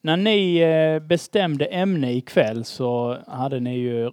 [0.00, 4.10] När ni eh, bestämde ämne ikväll så hade ni ju,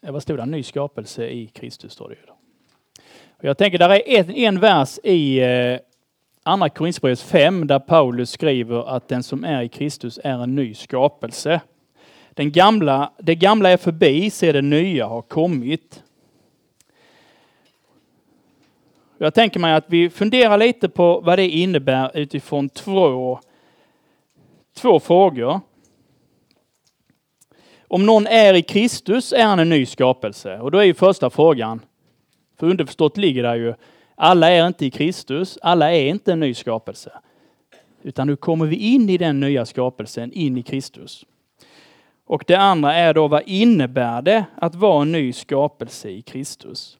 [0.00, 2.20] vad stod det, ny skapelse i Kristus står det ju.
[3.40, 5.78] Jag tänker, där är en, en vers i eh,
[6.42, 10.74] Andra Korinthierbrevet 5 där Paulus skriver att den som är i Kristus är en ny
[10.74, 11.60] skapelse.
[12.30, 16.02] Den gamla, det gamla är förbi, se det nya har kommit.
[19.18, 23.40] Jag tänker mig att vi funderar lite på vad det innebär utifrån två,
[24.78, 25.60] två frågor.
[27.88, 30.58] Om någon är i Kristus är han en ny skapelse.
[30.58, 31.80] Och då är ju första frågan,
[32.58, 33.74] för underförstått ligger där ju,
[34.14, 37.12] alla är inte i Kristus, alla är inte en ny skapelse.
[38.02, 41.24] Utan nu kommer vi in i den nya skapelsen, in i Kristus.
[42.24, 46.97] Och det andra är då, vad innebär det att vara en ny skapelse i Kristus?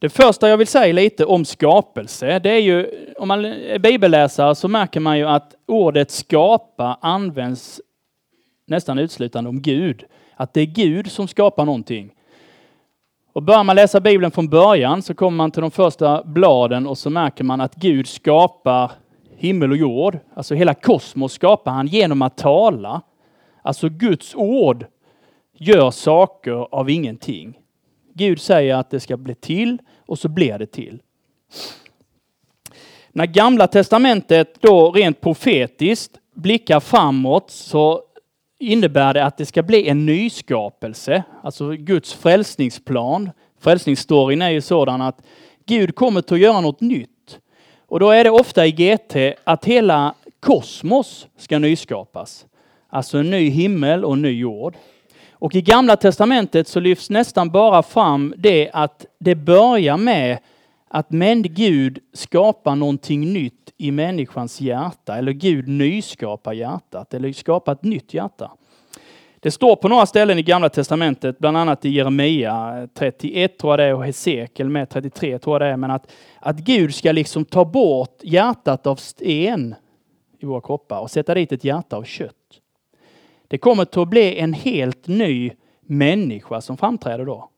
[0.00, 4.54] Det första jag vill säga lite om skapelse, det är ju, om man är bibelläsare
[4.54, 7.80] så märker man ju att ordet skapa används
[8.66, 10.04] nästan uteslutande om Gud.
[10.36, 12.10] Att det är Gud som skapar någonting.
[13.32, 16.98] Och börjar man läsa Bibeln från början så kommer man till de första bladen och
[16.98, 18.92] så märker man att Gud skapar
[19.36, 20.18] himmel och jord.
[20.34, 23.02] Alltså hela kosmos skapar han genom att tala.
[23.62, 24.86] Alltså Guds ord
[25.54, 27.58] gör saker av ingenting.
[28.18, 31.02] Gud säger att det ska bli till och så blir det till.
[33.12, 38.02] När Gamla Testamentet då rent profetiskt blickar framåt så
[38.58, 43.30] innebär det att det ska bli en nyskapelse, alltså Guds frälsningsplan.
[43.60, 45.22] Frälsningsstoryn är ju sådan att
[45.66, 47.38] Gud kommer att göra något nytt.
[47.86, 52.46] Och då är det ofta i GT att hela kosmos ska nyskapas.
[52.88, 54.74] Alltså en ny himmel och en ny jord.
[55.40, 60.38] Och i Gamla Testamentet så lyfts nästan bara fram det att det börjar med
[60.88, 67.72] att men Gud skapar någonting nytt i människans hjärta, eller Gud nyskapar hjärtat, eller skapar
[67.72, 68.50] ett nytt hjärta.
[69.40, 73.78] Det står på några ställen i Gamla Testamentet, bland annat i Jeremia 31 tror jag
[73.78, 77.12] det är och Hesekiel med 33 tror jag det är, men att, att Gud ska
[77.12, 79.74] liksom ta bort hjärtat av sten
[80.38, 82.34] i våra kroppar och sätta dit ett hjärta av kött.
[83.48, 85.50] Det kommer att bli en helt ny
[85.80, 87.50] människa som framträder då.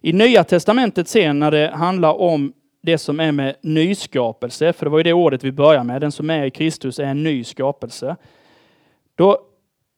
[0.00, 2.52] I Nya Testamentet sen när det handlar om
[2.82, 6.12] det som är med nyskapelse, för det var ju det ordet vi började med, den
[6.12, 8.16] som är i Kristus är en ny skapelse.
[9.14, 9.38] Då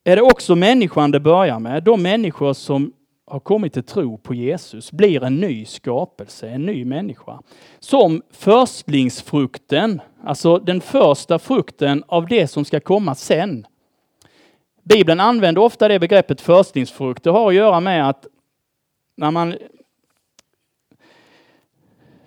[0.05, 1.83] är det också människan det börjar med.
[1.83, 2.93] De människor som
[3.27, 7.41] har kommit till tro på Jesus blir en ny skapelse, en ny människa.
[7.79, 13.67] Som förstlingsfrukten, alltså den första frukten av det som ska komma sen.
[14.89, 17.25] Bibeln använder ofta det begreppet förstlingsfrukt.
[17.25, 18.27] Det har att göra med att
[19.17, 19.57] när man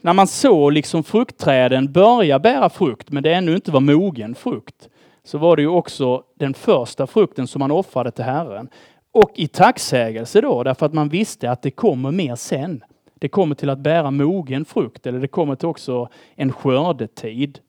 [0.02, 4.90] när man såg liksom fruktträden börja bära frukt, men det ännu inte var mogen frukt,
[5.24, 8.70] så var det ju också den första frukten som man offrade till Herren.
[9.12, 12.84] Och i tacksägelse då, därför att man visste att det kommer mer sen.
[13.14, 17.60] Det kommer till att bära mogen frukt, eller det kommer till också en skördetid.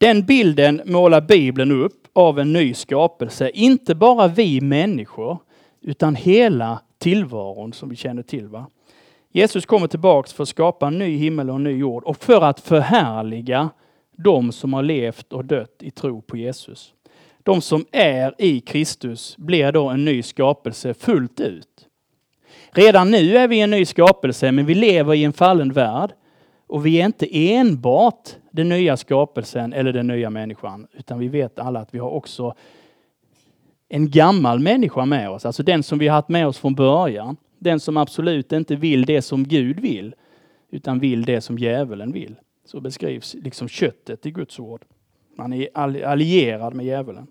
[0.00, 5.38] Den bilden målar Bibeln upp av en ny skapelse, inte bara vi människor,
[5.80, 8.48] utan hela tillvaron som vi känner till.
[8.48, 8.66] Va?
[9.32, 12.42] Jesus kommer tillbaks för att skapa en ny himmel och en ny jord och för
[12.42, 13.70] att förhärliga
[14.16, 16.92] de som har levt och dött i tro på Jesus.
[17.42, 21.88] De som är i Kristus blir då en ny skapelse fullt ut.
[22.70, 26.10] Redan nu är vi en ny skapelse, men vi lever i en fallen värld.
[26.70, 31.58] Och vi är inte enbart den nya skapelsen eller den nya människan, utan vi vet
[31.58, 32.54] alla att vi har också
[33.88, 37.36] en gammal människa med oss, alltså den som vi har haft med oss från början.
[37.58, 40.14] Den som absolut inte vill det som Gud vill,
[40.70, 42.34] utan vill det som djävulen vill.
[42.64, 44.84] Så beskrivs liksom köttet i Guds ord.
[45.36, 45.68] Man är
[46.06, 47.26] allierad med djävulen.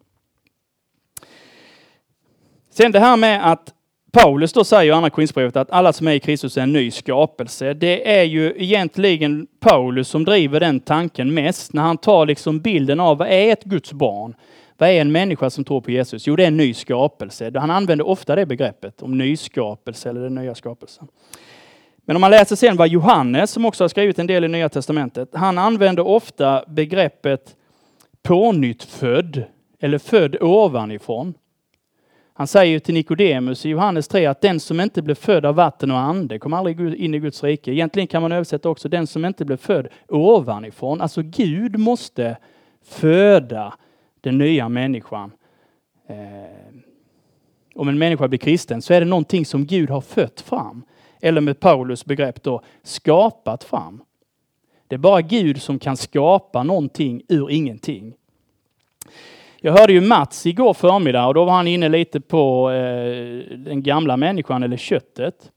[2.70, 3.74] Sen det här med att
[4.12, 6.92] Paulus då säger i andra Korinthierbrevet att alla som är i Kristus är en ny
[6.92, 7.74] skapelse.
[7.74, 13.00] Det är ju egentligen Paulus som driver den tanken mest när han tar liksom bilden
[13.00, 14.36] av vad är ett Guds barn?
[14.78, 16.28] Vad är en människa som tror på Jesus?
[16.28, 17.52] Jo, det är en ny skapelse.
[17.56, 21.08] Han använder ofta det begreppet om nyskapelse eller den nya skapelsen.
[22.06, 24.70] Men om man läser sen vad Johannes, som också har skrivit en del i Nya
[24.70, 27.56] Testamentet, han använder ofta begreppet
[28.24, 29.44] pånyttfödd
[29.80, 31.34] eller född ovanifrån.
[32.40, 35.56] Han säger ju till Nikodemus i Johannes 3 att den som inte blir född av
[35.56, 37.72] vatten och ande kommer aldrig in i Guds rike.
[37.72, 41.02] Egentligen kan man översätta också den som inte blir född ovanifrån.
[41.02, 42.38] Alltså Gud måste
[42.84, 43.74] föda
[44.22, 45.32] den nya människan.
[46.08, 46.16] Eh,
[47.76, 50.84] om en människa blir kristen så är det någonting som Gud har fött fram.
[51.22, 54.04] Eller med Paulus begrepp då, skapat fram.
[54.88, 58.14] Det är bara Gud som kan skapa någonting ur ingenting.
[59.62, 63.84] Jag hörde ju Mats igår förmiddag och då var han inne lite på eh, den
[63.84, 65.52] gamla människan eller köttet.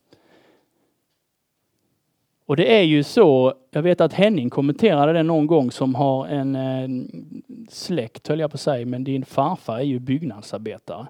[2.46, 6.26] Och det är ju så, jag vet att Henning kommenterade det någon gång som har
[6.26, 6.88] en eh,
[7.68, 11.06] släkt höll jag på att säga, men din farfar är ju byggnadsarbetare.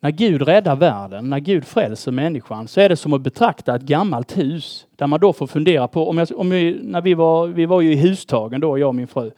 [0.00, 3.82] När Gud räddar världen, när Gud frälser människan, så är det som att betrakta ett
[3.82, 4.86] gammalt hus.
[4.96, 7.80] Där man då får fundera på, om, jag, om vi, när vi var, vi var
[7.80, 9.30] ju i hustagen då, jag och min fru.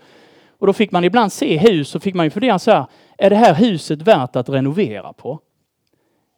[0.62, 2.86] Och då fick man ibland se hus och fick man ju fundera så här,
[3.18, 5.40] är det här huset värt att renovera på?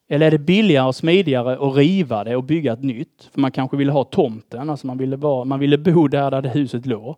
[0.08, 3.30] Eller är det billigare och smidigare att riva det och bygga ett nytt?
[3.32, 6.42] För man kanske ville ha tomten, alltså man ville, vara, man ville bo där, där
[6.42, 7.16] det huset låg.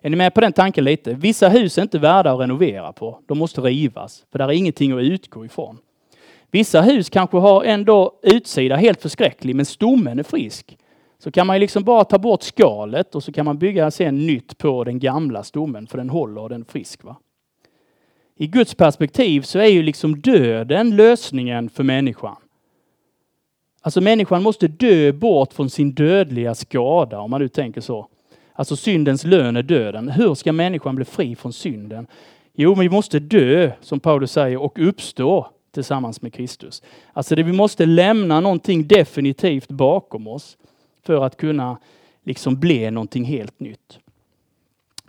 [0.00, 1.14] Är ni med på den tanken lite?
[1.14, 3.20] Vissa hus är inte värda att renovera på.
[3.26, 5.78] De måste rivas, för där är ingenting att utgå ifrån.
[6.50, 10.76] Vissa hus kanske har ändå utsida helt förskräcklig, men stommen är frisk.
[11.22, 14.26] Så kan man ju liksom bara ta bort skalet och så kan man bygga sen
[14.26, 17.04] nytt på den gamla stommen, för den håller och den är frisk.
[17.04, 17.16] Va?
[18.36, 22.36] I Guds perspektiv så är ju liksom döden lösningen för människan.
[23.82, 28.08] Alltså människan måste dö bort från sin dödliga skada, om man nu tänker så.
[28.52, 30.08] Alltså syndens lön är döden.
[30.08, 32.06] Hur ska människan bli fri från synden?
[32.54, 36.82] Jo, vi måste dö, som Paulus säger, och uppstå tillsammans med Kristus.
[37.12, 40.56] Alltså det, vi måste lämna någonting definitivt bakom oss
[41.02, 41.78] för att kunna
[42.24, 43.98] liksom bli någonting helt nytt.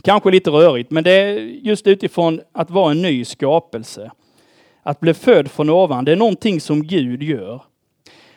[0.03, 4.11] Kanske lite rörigt, men det är just utifrån att vara en ny skapelse.
[4.83, 7.61] Att bli född från ovan, det är någonting som Gud gör.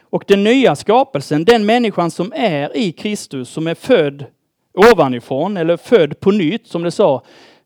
[0.00, 4.24] Och den nya skapelsen, den människan som är i Kristus, som är född
[4.74, 7.22] ovanifrån eller född på nytt, som det sa,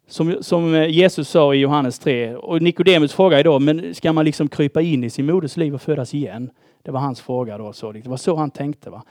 [0.08, 2.34] som, som Jesus sa i Johannes 3.
[2.34, 5.82] Och Nikodemus frågar idag, men ska man liksom krypa in i sin moders liv och
[5.82, 6.50] födas igen?
[6.82, 7.72] Det var hans fråga då.
[7.72, 8.08] Så liksom.
[8.08, 8.90] det var så han tänkte.
[8.90, 9.02] Va?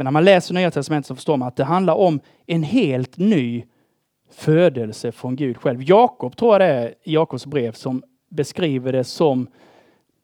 [0.00, 3.18] Men när man läser Nya Testamentet så förstår man att det handlar om en helt
[3.18, 3.64] ny
[4.30, 5.82] födelse från Gud själv.
[5.82, 9.46] Jakob tror jag det är, i Jakobs brev, som beskriver det som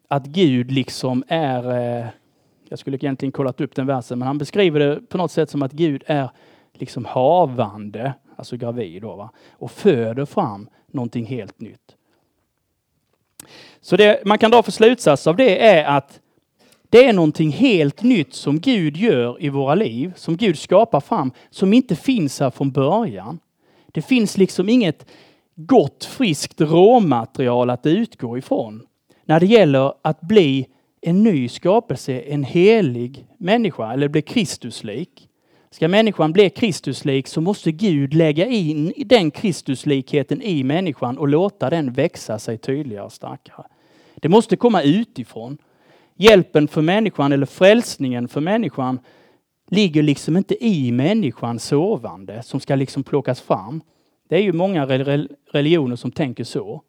[0.08, 2.06] att Gud liksom är, eh,
[2.68, 5.62] jag skulle egentligen kollat upp den versen, men han beskriver det på något sätt som
[5.62, 6.30] att Gud är
[6.72, 9.30] liksom havande, alltså gravid då, va?
[9.52, 11.96] och föder fram någonting helt nytt.
[13.80, 16.20] Så det man kan dra för slutsats av det är att
[16.90, 21.32] det är någonting helt nytt som Gud gör i våra liv, som Gud skapar fram,
[21.50, 23.38] som inte finns här från början.
[23.92, 25.06] Det finns liksom inget
[25.54, 28.86] gott, friskt råmaterial att utgå ifrån
[29.24, 30.66] när det gäller att bli
[31.00, 35.28] en ny skapelse, en helig människa eller bli Kristuslik.
[35.70, 41.70] Ska människan bli Kristuslik så måste Gud lägga in den Kristuslikheten i människan och låta
[41.70, 43.66] den växa sig tydligare och starkare.
[44.14, 45.58] Det måste komma utifrån.
[46.18, 48.98] Hjälpen för människan eller frälsningen för människan
[49.68, 53.80] ligger liksom inte i människan sovande som ska liksom plockas fram.
[54.28, 54.86] Det är ju många
[55.50, 56.82] religioner som tänker så.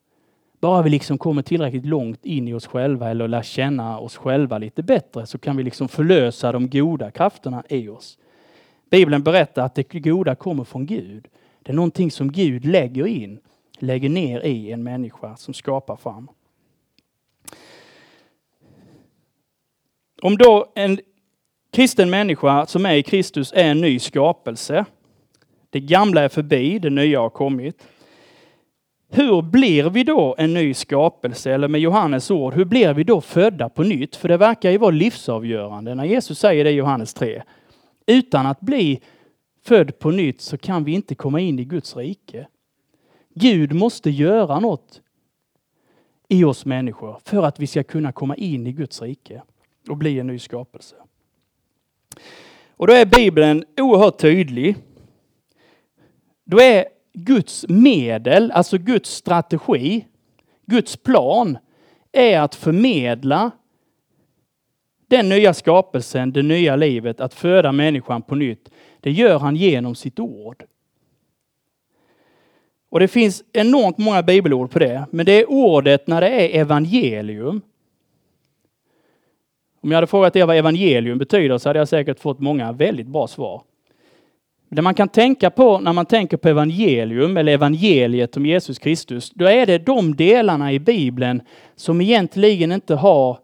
[0.59, 4.57] Bara vi liksom kommer tillräckligt långt in i oss själva eller lär känna oss själva
[4.57, 8.17] lite bättre så kan vi liksom förlösa de goda krafterna i oss.
[8.89, 11.27] Bibeln berättar att det goda kommer från Gud.
[11.63, 13.39] Det är någonting som Gud lägger in,
[13.79, 16.29] lägger ner i en människa som skapar fram.
[20.21, 20.99] Om då en
[21.71, 24.85] kristen människa som är i Kristus är en ny skapelse.
[25.69, 27.83] Det gamla är förbi, det nya har kommit.
[29.09, 31.51] Hur blir vi då en ny skapelse?
[31.51, 34.15] Eller med Johannes ord, hur blir vi då födda på nytt?
[34.15, 37.43] För det verkar ju vara livsavgörande när Jesus säger det i Johannes 3.
[38.05, 39.01] Utan att bli
[39.65, 42.47] född på nytt så kan vi inte komma in i Guds rike.
[43.35, 45.01] Gud måste göra något
[46.27, 49.41] i oss människor för att vi ska kunna komma in i Guds rike
[49.89, 50.95] och bli en ny skapelse.
[52.69, 54.75] Och då är Bibeln oerhört tydlig.
[56.45, 60.05] Då är Guds medel, alltså Guds strategi,
[60.65, 61.57] Guds plan,
[62.11, 63.51] är att förmedla
[65.07, 68.69] den nya skapelsen, det nya livet, att föda människan på nytt.
[68.99, 70.63] Det gör han genom sitt ord.
[72.89, 76.61] Och det finns enormt många bibelord på det, men det är ordet när det är
[76.61, 77.61] evangelium
[79.81, 83.07] om jag hade frågat er vad evangelium betyder så hade jag säkert fått många väldigt
[83.07, 83.61] bra svar.
[84.69, 89.29] Det man kan tänka på när man tänker på evangelium eller evangeliet om Jesus Kristus,
[89.29, 91.41] då är det de delarna i Bibeln
[91.75, 93.39] som egentligen inte har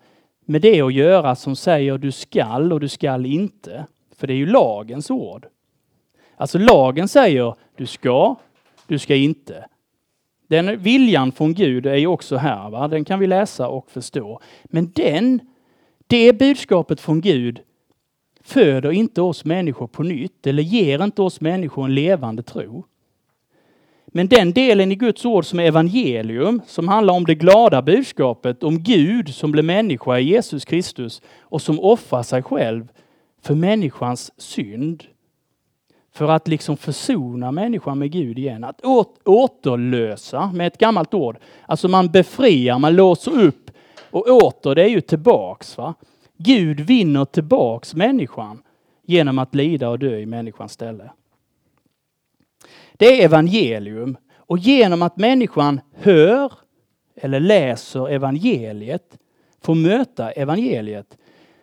[0.46, 3.86] med det att göra som säger du skall och du skall inte.
[4.16, 5.46] För det är ju lagens ord.
[6.38, 8.36] Alltså lagen säger du ska,
[8.88, 9.66] du ska inte.
[10.48, 12.88] Den viljan från Gud är ju också här, va?
[12.88, 14.40] den kan vi läsa och förstå.
[14.64, 15.40] Men den
[16.14, 17.60] det budskapet från Gud
[18.44, 22.86] föder inte oss människor på nytt eller ger inte oss människor en levande tro.
[24.08, 28.64] Men den delen i Guds ord som är evangelium, som handlar om det glada budskapet
[28.64, 32.88] om Gud som blev människa i Jesus Kristus och som offrar sig själv
[33.42, 35.04] för människans synd.
[36.12, 38.64] För att liksom försona människan med Gud igen.
[38.64, 38.86] Att
[39.26, 41.38] återlösa med ett gammalt ord.
[41.66, 43.63] Alltså man befriar, man låser upp
[44.14, 45.78] och åter, det är ju tillbaks.
[45.78, 45.94] Va?
[46.38, 48.64] Gud vinner tillbaks människan
[49.06, 51.12] genom att lida och dö i människans ställe.
[52.94, 54.18] Det är evangelium.
[54.36, 56.54] Och genom att människan hör
[57.16, 59.18] eller läser evangeliet,
[59.62, 61.18] får möta evangeliet,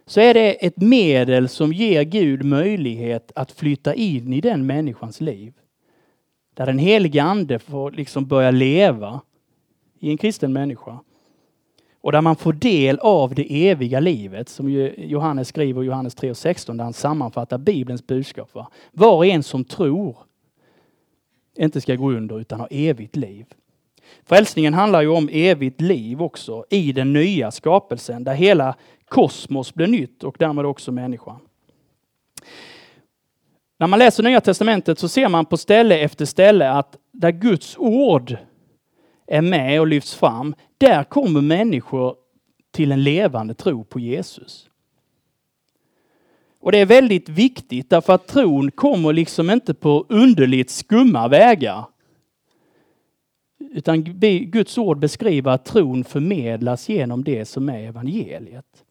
[0.06, 5.20] så är det ett medel som ger Gud möjlighet att flytta in i den människans
[5.20, 5.52] liv.
[6.54, 9.20] Där den helige ande får liksom börja leva
[9.98, 10.98] i en kristen människa.
[12.00, 16.76] Och där man får del av det eviga livet som Johannes skriver i Johannes 3.16
[16.76, 18.54] där han sammanfattar Bibelns budskap.
[18.54, 18.70] Va?
[18.92, 20.16] Var och en som tror
[21.58, 23.46] inte ska gå under utan ha evigt liv.
[24.24, 28.74] Frälsningen handlar ju om evigt liv också i den nya skapelsen där hela
[29.08, 31.38] kosmos blir nytt och därmed också människan.
[33.78, 37.76] När man läser Nya Testamentet så ser man på ställe efter ställe att där Guds
[37.78, 38.36] ord
[39.30, 42.16] är med och lyfts fram, där kommer människor
[42.70, 44.70] till en levande tro på Jesus.
[46.60, 51.84] Och det är väldigt viktigt därför att tron kommer liksom inte på underligt skumma vägar.
[53.58, 54.04] Utan
[54.50, 58.84] Guds ord beskriver att tron förmedlas genom det som är evangeliet.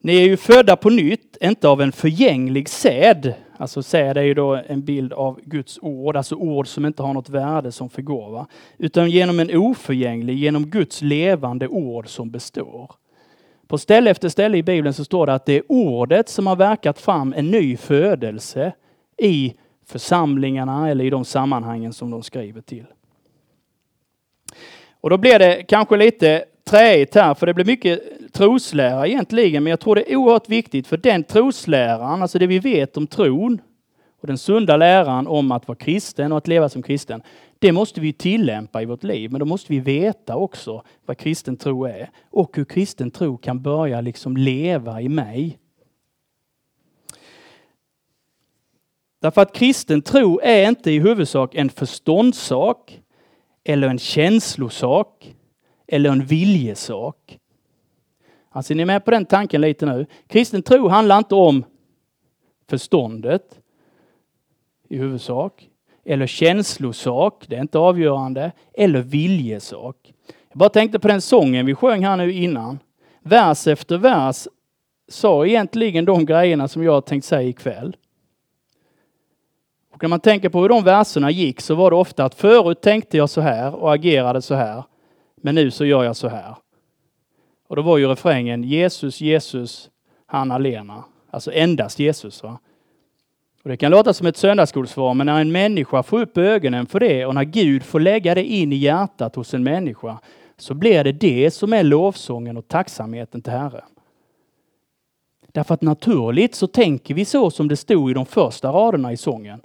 [0.00, 3.34] Ni är ju födda på nytt, inte av en förgänglig säd.
[3.60, 7.14] Alltså säd är ju då en bild av Guds ord, alltså ord som inte har
[7.14, 8.46] något värde som förgåva.
[8.78, 12.92] Utan genom en oförgänglig, genom Guds levande ord som består.
[13.66, 16.56] På ställe efter ställe i Bibeln så står det att det är ordet som har
[16.56, 18.72] verkat fram en ny födelse
[19.16, 19.54] i
[19.86, 22.86] församlingarna eller i de sammanhangen som de skriver till.
[25.00, 28.00] Och då blir det kanske lite träigt här, för det blir mycket
[28.32, 32.58] troslära egentligen, men jag tror det är oerhört viktigt för den trosläran, alltså det vi
[32.58, 33.60] vet om tron
[34.20, 37.22] och den sunda läran om att vara kristen och att leva som kristen,
[37.58, 41.56] det måste vi tillämpa i vårt liv, men då måste vi veta också vad kristen
[41.56, 45.58] tro är och hur kristen tro kan börja liksom leva i mig.
[49.20, 53.00] Därför att kristen tro är inte i huvudsak en förståndssak
[53.64, 55.34] eller en känslosak
[55.88, 57.38] eller en viljesak.
[58.50, 60.06] Alltså, är ni med på den tanken lite nu?
[60.26, 61.64] Kristen tro handlar inte om
[62.68, 63.58] förståndet
[64.88, 65.68] i huvudsak,
[66.04, 70.14] eller känslosak, det är inte avgörande, eller viljesak.
[70.48, 72.78] Jag bara tänkte på den sången vi sjöng här nu innan.
[73.22, 74.48] Vers efter vers
[75.08, 77.96] sa egentligen de grejerna som jag tänkt säga ikväll.
[79.92, 82.80] Och när man tänker på hur de verserna gick så var det ofta att förut
[82.80, 84.82] tänkte jag så här och agerade så här.
[85.40, 86.56] Men nu så gör jag så här.
[87.68, 89.90] Och då var ju refrängen Jesus, Jesus,
[90.26, 91.04] han alena.
[91.30, 92.42] Alltså endast Jesus.
[92.42, 92.58] Va?
[93.62, 97.00] Och det kan låta som ett söndagsskolsvar, men när en människa får upp ögonen för
[97.00, 100.18] det och när Gud får lägga det in i hjärtat hos en människa
[100.56, 103.84] så blir det det som är lovsången och tacksamheten till Herren.
[105.52, 109.16] Därför att naturligt så tänker vi så som det stod i de första raderna i
[109.16, 109.60] sången.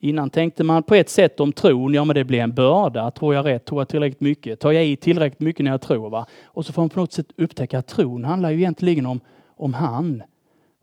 [0.00, 3.10] Innan tänkte man på ett sätt om tron, ja men det blir en börda.
[3.10, 3.64] Tror jag rätt?
[3.64, 4.60] Tror jag tillräckligt mycket?
[4.60, 6.10] Tar jag i tillräckligt mycket när jag tror?
[6.10, 6.26] Va?
[6.44, 9.20] Och så får man på något sätt upptäcka att tron handlar ju egentligen om,
[9.56, 10.22] om han,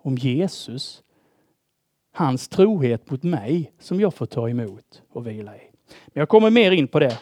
[0.01, 1.03] om Jesus.
[2.13, 5.61] Hans trohet mot mig som jag får ta emot och vila i.
[5.87, 7.17] Men jag kommer mer in på det.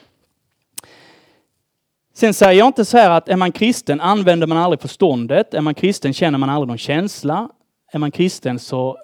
[2.13, 5.53] Sen säger jag inte så här att är man kristen använder man aldrig förståndet.
[5.53, 7.49] Är man kristen känner man aldrig någon känsla.
[7.91, 8.97] Är man kristen så,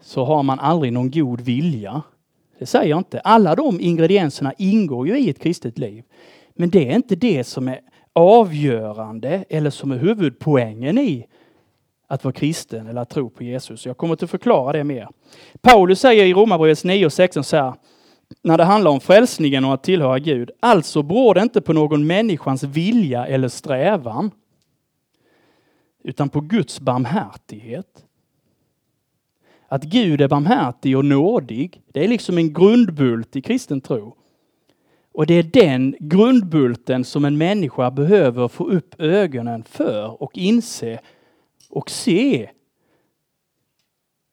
[0.00, 2.02] så har man aldrig någon god vilja.
[2.58, 3.20] Det säger jag inte.
[3.20, 6.04] Alla de ingredienserna ingår ju i ett kristet liv.
[6.54, 7.80] Men det är inte det som är
[8.12, 11.26] avgörande eller som är huvudpoängen i
[12.08, 13.86] att vara kristen eller att tro på Jesus.
[13.86, 15.08] Jag kommer att förklara det mer.
[15.60, 17.74] Paulus säger i Romarbrevet 9 och 16 så här,
[18.42, 20.50] när det handlar om frälsningen och att tillhöra Gud.
[20.60, 24.30] Alltså beror det inte på någon människans vilja eller strävan,
[26.04, 28.04] utan på Guds barmhärtighet.
[29.70, 34.14] Att Gud är barmhärtig och nådig, det är liksom en grundbult i kristen tro.
[35.12, 41.00] Och det är den grundbulten som en människa behöver få upp ögonen för och inse
[41.70, 42.50] och se.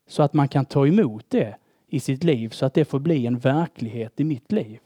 [0.08, 1.56] Så att man kan ta emot det
[1.88, 4.80] i sitt liv så att det får bli en verklighet i mitt liv.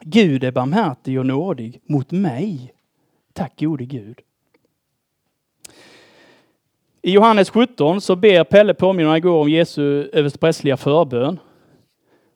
[0.00, 2.72] Gud är barmhärtig och nådig mot mig.
[3.32, 4.20] Tack gode Gud.
[7.04, 11.38] I Johannes 17 så ber Pelle påminna igår om Jesu översteprästliga förbön.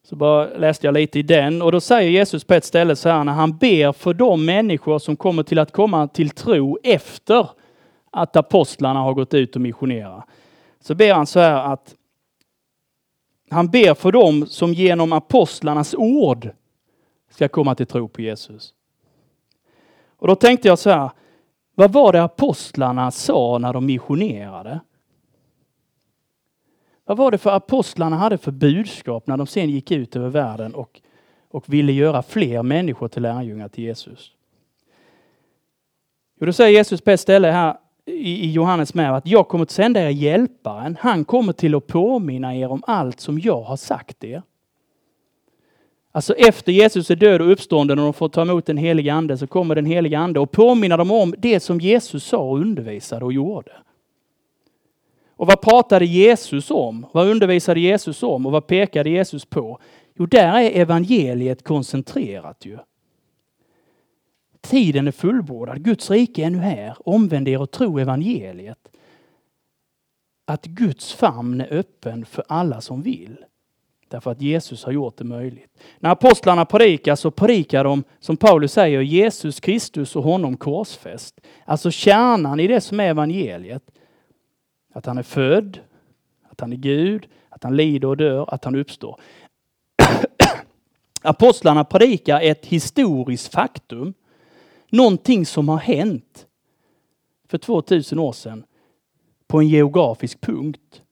[0.02, 3.08] Så bara läste jag lite i den och då säger Jesus på ett ställe så
[3.08, 7.49] här när han ber för de människor som kommer till att komma till tro efter
[8.11, 10.25] att apostlarna har gått ut och missionerat.
[10.80, 11.94] Så ber han så här att
[13.50, 16.50] han ber för dem som genom apostlarnas ord
[17.30, 18.75] ska komma till tro på Jesus.
[20.16, 21.11] Och då tänkte jag så här,
[21.78, 24.80] vad var det apostlarna sa när de missionerade?
[27.04, 30.75] Vad var det för apostlarna hade för budskap när de sen gick ut över världen
[30.75, 31.00] och,
[31.50, 34.33] och ville göra fler människor till lärjungar till Jesus?
[36.40, 39.71] Jo, då säger Jesus på ett ställe här i Johannes med att jag kommer att
[39.71, 40.97] sända er hjälparen.
[41.00, 44.42] Han kommer till att påminna er om allt som jag har sagt er.
[46.16, 49.38] Alltså efter Jesus är död och uppstånden och de får ta emot den helige ande
[49.38, 53.25] så kommer den helige ande och påminner dem om det som Jesus sa och undervisade
[53.25, 53.73] och gjorde.
[55.30, 57.06] Och vad pratade Jesus om?
[57.12, 59.80] Vad undervisade Jesus om och vad pekade Jesus på?
[60.14, 62.78] Jo, där är evangeliet koncentrerat ju.
[64.61, 66.96] Tiden är fullbordad, Guds rike är nu här.
[67.08, 68.88] Omvänd er och tro evangeliet.
[70.44, 73.37] Att Guds famn är öppen för alla som vill.
[74.08, 75.82] Därför att Jesus har gjort det möjligt.
[75.98, 81.40] När apostlarna predikar så predikar de, som Paulus säger, Jesus Kristus och honom korsfäst.
[81.64, 83.82] Alltså kärnan i det som är evangeliet.
[84.92, 85.78] Att han är född,
[86.50, 89.20] att han är Gud, att han lider och dör, att han uppstår.
[91.22, 94.14] Apostlarna predikar ett historiskt faktum.
[94.90, 96.46] Någonting som har hänt
[97.48, 98.64] för 2000 år sedan
[99.46, 101.02] på en geografisk punkt.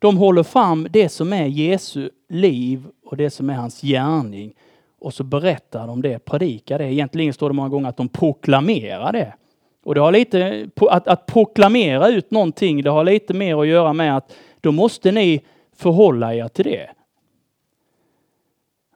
[0.00, 4.54] De håller fram det som är Jesu liv och det som är hans gärning.
[4.98, 6.92] Och så berättar de det, predikar det.
[6.92, 9.34] Egentligen står det många gånger att de proklamerar det.
[9.82, 13.92] Och det har lite, att, att proklamera ut någonting, det har lite mer att göra
[13.92, 15.40] med att då måste ni
[15.76, 16.90] förhålla er till det.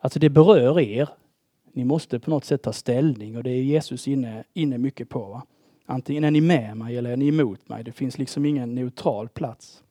[0.00, 1.08] Alltså det berör er.
[1.72, 5.18] Ni måste på något sätt ta ställning och det är Jesus inne, inne mycket på.
[5.18, 5.42] Va?
[5.86, 7.84] Antingen är ni med mig eller är ni emot mig.
[7.84, 9.82] Det finns liksom ingen neutral plats.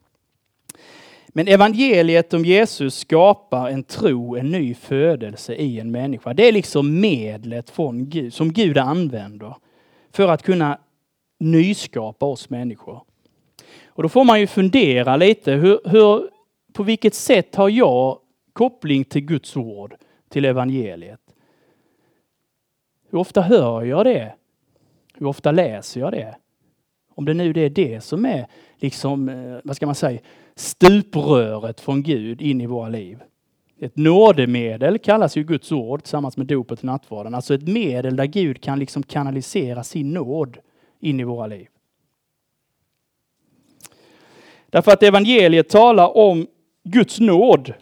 [1.35, 6.33] Men evangeliet om Jesus skapar en tro, en ny födelse i en människa.
[6.33, 9.55] Det är liksom medlet från Gud, som Gud använder
[10.11, 10.79] för att kunna
[11.39, 13.03] nyskapa oss människor.
[13.85, 16.29] Och då får man ju fundera lite, hur, hur,
[16.73, 18.19] på vilket sätt har jag
[18.53, 19.95] koppling till Guds ord,
[20.29, 21.19] till evangeliet?
[23.09, 24.33] Hur ofta hör jag det?
[25.13, 26.35] Hur ofta läser jag det?
[27.15, 30.19] Om det nu är det som är, liksom, eh, vad ska man säga,
[30.55, 33.19] stupröret från Gud in i våra liv.
[33.79, 37.35] Ett nådemedel kallas ju Guds ord tillsammans med dopet och nattvarden.
[37.35, 40.57] Alltså ett medel där Gud kan liksom kanalisera sin nåd
[40.99, 41.67] in i våra liv.
[44.69, 46.47] Därför att evangeliet talar om
[46.83, 47.73] Guds nåd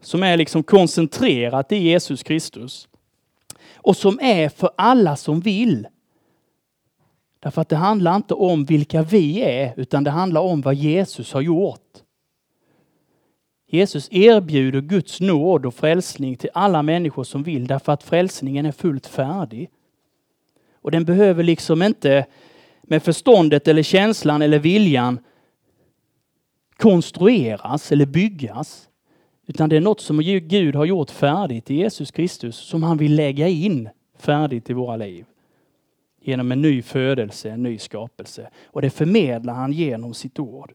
[0.00, 2.88] som är liksom koncentrerat i Jesus Kristus.
[3.74, 5.86] Och som är för alla som vill.
[7.40, 11.32] Därför att det handlar inte om vilka vi är, utan det handlar om vad Jesus
[11.32, 12.02] har gjort.
[13.66, 18.72] Jesus erbjuder Guds nåd och frälsning till alla människor som vill därför att frälsningen är
[18.72, 19.70] fullt färdig.
[20.74, 22.26] Och den behöver liksom inte
[22.82, 25.18] med förståndet eller känslan eller viljan
[26.76, 28.88] konstrueras eller byggas.
[29.46, 33.14] Utan det är något som Gud har gjort färdigt i Jesus Kristus som han vill
[33.14, 35.24] lägga in färdigt i våra liv.
[36.20, 38.50] Genom en ny födelse, en ny skapelse.
[38.64, 40.72] Och det förmedlar han genom sitt ord.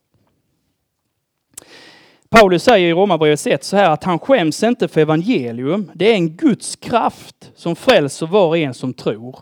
[2.36, 5.92] Paulus säger i Romarbrevet 1 så här att han skäms inte för evangelium.
[5.94, 9.40] Det är en Guds kraft som frälser var och en som tror.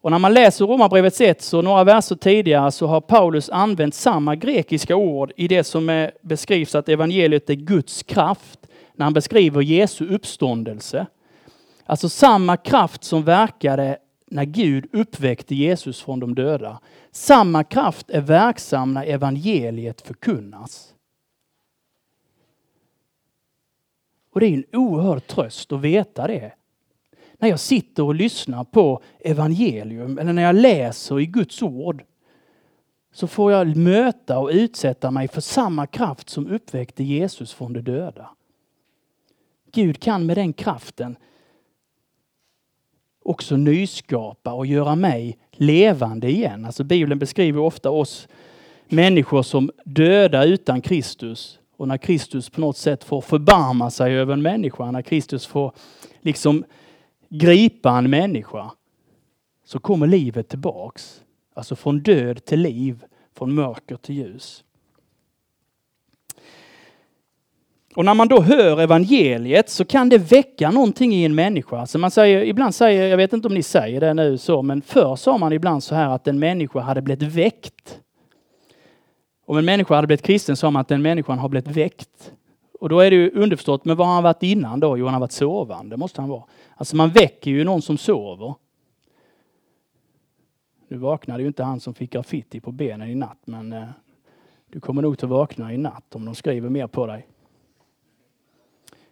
[0.00, 4.36] Och när man läser Romarbrevet 1 så några verser tidigare så har Paulus använt samma
[4.36, 8.58] grekiska ord i det som är, beskrivs att evangeliet är Guds kraft
[8.94, 11.06] när han beskriver Jesu uppståndelse.
[11.86, 13.96] Alltså samma kraft som verkade
[14.30, 16.78] när Gud uppväckte Jesus från de döda.
[17.12, 20.91] Samma kraft är verksam när evangeliet förkunnas.
[24.32, 26.52] Och det är en oerhörd tröst att veta det.
[27.38, 32.04] När jag sitter och lyssnar på evangelium eller när jag läser i Guds ord
[33.12, 37.80] så får jag möta och utsätta mig för samma kraft som uppväckte Jesus från de
[37.80, 38.30] döda.
[39.72, 41.16] Gud kan med den kraften
[43.24, 46.64] också nyskapa och göra mig levande igen.
[46.64, 48.28] Alltså Bibeln beskriver ofta oss
[48.88, 54.32] människor som döda utan Kristus och när Kristus på något sätt får förbarma sig över
[54.32, 55.72] en människa, när Kristus får
[56.20, 56.64] liksom
[57.28, 58.70] gripa en människa,
[59.64, 61.22] så kommer livet tillbaks.
[61.54, 64.64] Alltså från död till liv, från mörker till ljus.
[67.94, 71.78] Och när man då hör evangeliet så kan det väcka någonting i en människa.
[71.78, 74.82] Alltså man säger, ibland säger, jag vet inte om ni säger det nu så, men
[74.82, 78.00] förr sa man ibland så här att en människa hade blivit väckt.
[79.44, 82.32] Om en människa hade blivit kristen sa man att den människan har blivit väckt.
[82.80, 84.98] Och då är det ju underförstått, men vad har han varit innan då?
[84.98, 86.44] Jo, han har varit sovande, måste han vara.
[86.76, 88.54] Alltså man väcker ju någon som sover.
[90.88, 93.88] Nu vaknade ju inte han som fick graffiti på benen i natt, men eh,
[94.68, 97.28] du kommer nog att vakna i natt om de skriver mer på dig.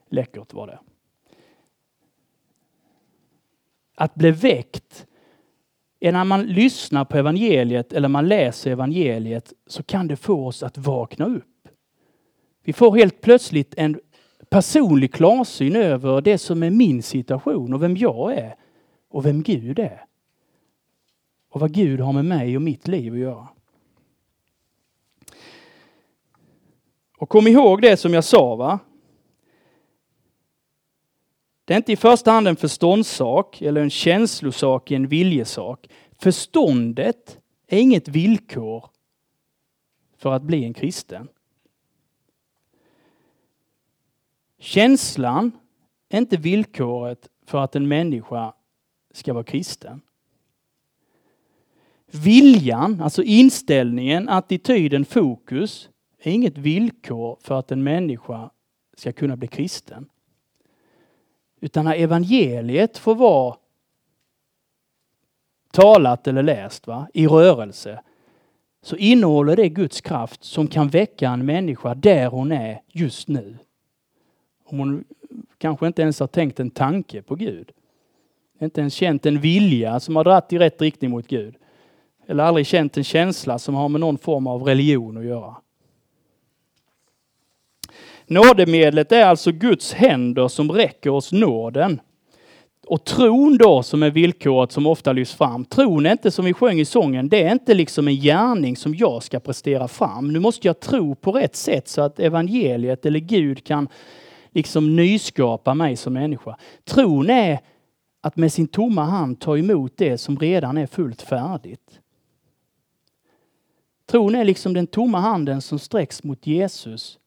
[0.09, 0.79] Läckert var det.
[3.95, 5.07] Att bli väckt
[6.01, 10.63] är när man lyssnar på evangeliet eller man läser evangeliet så kan det få oss
[10.63, 11.69] att vakna upp.
[12.65, 14.01] Vi får helt plötsligt en
[14.51, 18.55] personlig klarsyn över det som är min situation och vem jag är
[19.09, 20.05] och vem Gud är.
[21.51, 23.49] Och vad Gud har med mig och mitt liv att göra.
[27.19, 28.79] Och kom ihåg det som jag sa, va?
[31.71, 35.89] Det är inte i första hand en förståndssak eller en känslosak, i en viljesak.
[36.19, 38.91] Förståndet är inget villkor
[40.17, 41.29] för att bli en kristen.
[44.59, 45.53] Känslan
[46.09, 48.55] är inte villkoret för att en människa
[49.11, 50.01] ska vara kristen.
[52.07, 58.51] Viljan, alltså inställningen, attityden, fokus är inget villkor för att en människa
[58.97, 60.09] ska kunna bli kristen.
[61.61, 63.57] Utan när evangeliet får vara
[65.73, 68.01] talat eller läst va, i rörelse
[68.83, 73.59] så innehåller det Guds kraft som kan väcka en människa där hon är just nu.
[74.65, 75.05] Om hon
[75.59, 77.71] kanske inte ens har tänkt en tanke på Gud.
[78.61, 81.55] Inte ens känt en vilja som har dratt i rätt riktning mot Gud.
[82.27, 85.57] Eller aldrig känt en känsla som har med någon form av religion att göra.
[88.31, 92.01] Nådemedlet är alltså Guds händer som räcker oss nåden.
[92.87, 95.65] Och tron då som är villkoret som ofta lyfts fram.
[95.65, 98.95] Tron är inte som vi sjöng i sången, det är inte liksom en gärning som
[98.95, 100.33] jag ska prestera fram.
[100.33, 103.89] Nu måste jag tro på rätt sätt så att evangeliet eller Gud kan
[104.51, 106.57] liksom nyskapa mig som människa.
[106.85, 107.59] Tron är
[108.21, 112.01] att med sin tomma hand ta emot det som redan är fullt färdigt.
[114.11, 117.20] Tron är liksom den tomma handen som sträcks mot Jesus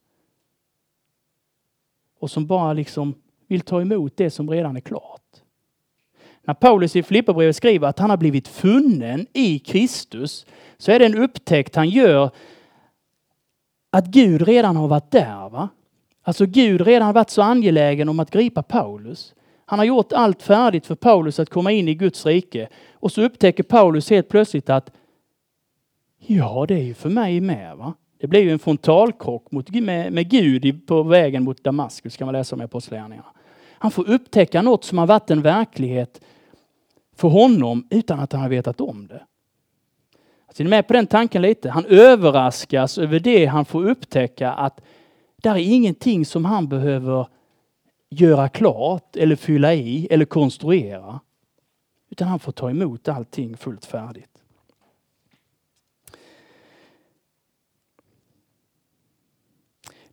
[2.23, 3.15] och som bara liksom
[3.47, 5.21] vill ta emot det som redan är klart.
[6.43, 10.45] När Paulus i Filipperbrevet skriver att han har blivit funnen i Kristus
[10.77, 12.31] så är det en upptäckt han gör
[13.89, 15.49] att Gud redan har varit där.
[15.49, 15.69] Va?
[16.21, 19.33] Alltså Gud redan varit så angelägen om att gripa Paulus.
[19.65, 22.69] Han har gjort allt färdigt för Paulus att komma in i Guds rike.
[22.93, 24.91] Och så upptäcker Paulus helt plötsligt att
[26.17, 27.77] ja, det är ju för mig med.
[27.77, 27.93] va?
[28.23, 32.33] Det blev ju en frontalkrock mot, med, med Gud på vägen mot Damaskus, kan man
[32.33, 33.27] läsa om i Apostlagärningarna.
[33.69, 36.21] Han får upptäcka något som har varit en verklighet
[37.15, 39.23] för honom utan att han har vetat om det.
[40.47, 41.69] Alltså, är ni med på den tanken lite?
[41.69, 44.81] Han överraskas över det han får upptäcka att
[45.41, 47.27] där är ingenting som han behöver
[48.09, 51.19] göra klart eller fylla i eller konstruera.
[52.09, 54.32] Utan han får ta emot allting fullt färdigt.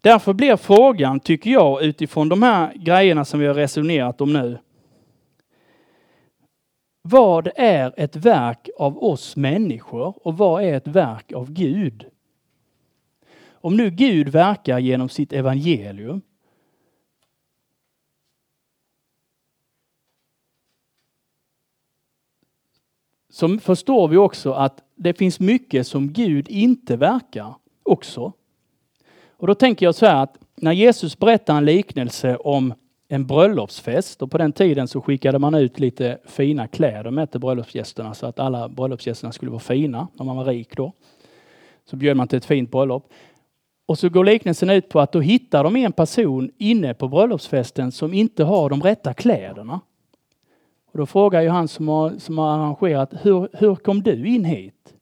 [0.00, 4.58] Därför blir frågan, tycker jag, utifrån de här grejerna som vi har resonerat om nu.
[7.02, 12.06] Vad är ett verk av oss människor och vad är ett verk av Gud?
[13.52, 16.22] Om nu Gud verkar genom sitt evangelium
[23.28, 28.32] så förstår vi också att det finns mycket som Gud inte verkar också.
[29.40, 32.74] Och då tänker jag så här att när Jesus berättar en liknelse om
[33.08, 37.40] en bröllopsfest och på den tiden så skickade man ut lite fina kläder med till
[37.40, 40.92] bröllopsgästerna så att alla bröllopsgästerna skulle vara fina när man var rik då.
[41.84, 43.12] Så bjöd man till ett fint bröllop.
[43.86, 47.92] Och så går liknelsen ut på att då hittar de en person inne på bröllopsfesten
[47.92, 49.80] som inte har de rätta kläderna.
[50.92, 54.44] Och då frågar ju han som har, som har arrangerat, hur, hur kom du in
[54.44, 54.94] hit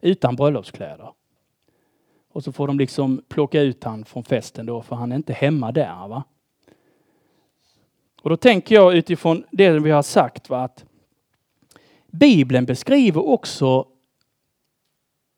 [0.00, 1.10] utan bröllopskläder?
[2.32, 5.32] Och så får de liksom plocka ut han från festen då, för han är inte
[5.32, 6.08] hemma där.
[6.08, 6.24] Va?
[8.22, 10.84] Och då tänker jag utifrån det vi har sagt va, att
[12.06, 13.86] Bibeln beskriver också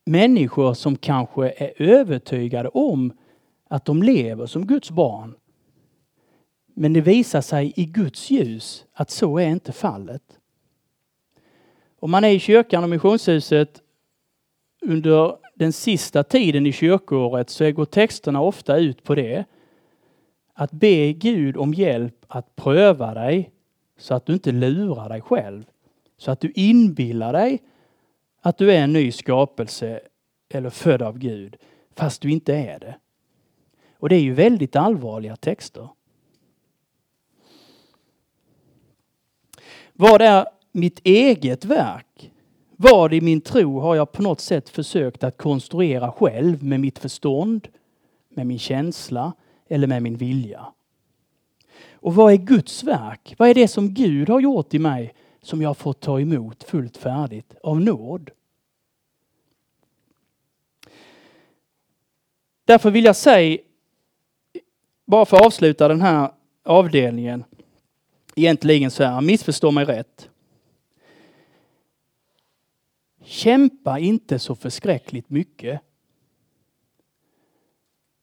[0.05, 3.13] människor som kanske är övertygade om
[3.69, 5.35] att de lever som Guds barn.
[6.75, 10.39] Men det visar sig i Guds ljus att så är inte fallet.
[12.01, 13.83] Om man är i kyrkan och missionshuset
[14.81, 19.45] under den sista tiden i kyrkoåret så går texterna ofta ut på det.
[20.55, 23.51] Att be Gud om hjälp att pröva dig
[23.99, 25.65] så att du inte lurar dig själv.
[26.17, 27.63] Så att du inbillar dig
[28.41, 30.01] att du är en ny skapelse
[30.49, 31.57] eller född av Gud
[31.95, 32.97] fast du inte är det.
[33.99, 35.89] Och det är ju väldigt allvarliga texter.
[39.93, 42.32] Vad är mitt eget verk?
[42.83, 46.99] Vad i min tro har jag på något sätt försökt att konstruera själv med mitt
[46.99, 47.69] förstånd,
[48.29, 49.33] med min känsla
[49.69, 50.67] eller med min vilja?
[51.93, 53.35] Och vad är Guds verk?
[53.39, 56.97] Vad är det som Gud har gjort i mig som jag fått ta emot fullt
[56.97, 58.31] färdigt av nåd?
[62.65, 63.59] Därför vill jag säga,
[65.05, 66.31] bara för att avsluta den här
[66.65, 67.45] avdelningen,
[68.35, 70.29] egentligen så här, missförstå mig rätt.
[73.25, 75.81] Kämpa inte så förskräckligt mycket.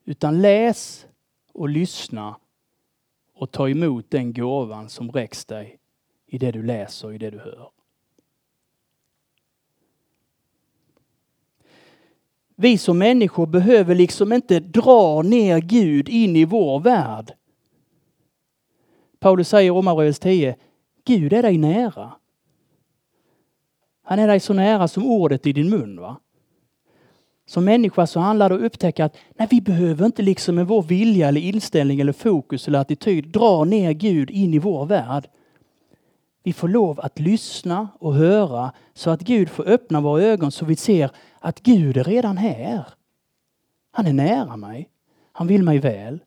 [0.06, 1.08] Utan läs
[1.54, 2.36] och lyssna
[3.34, 5.80] och ta emot den gåvan som räcks dig
[6.26, 7.72] i det du läser och i det du hör.
[12.56, 17.34] Vi som människor behöver liksom inte dra ner Gud in i vår värld.
[19.20, 20.56] Paulus säger i Romarbrevet 10,
[21.06, 22.19] Gud är dig nära.
[24.10, 26.00] Han är dig så nära som ordet i din mun.
[26.00, 26.18] Va?
[27.46, 30.68] Som människa så handlar det om att upptäcka att nej, vi behöver inte liksom med
[30.68, 35.28] vår vilja eller inställning eller fokus eller attityd dra ner Gud in i vår värld.
[36.44, 40.66] Vi får lov att lyssna och höra så att Gud får öppna våra ögon så
[40.66, 42.86] vi ser att Gud är redan här.
[43.92, 44.90] Han är nära mig.
[45.32, 46.20] Han vill mig väl.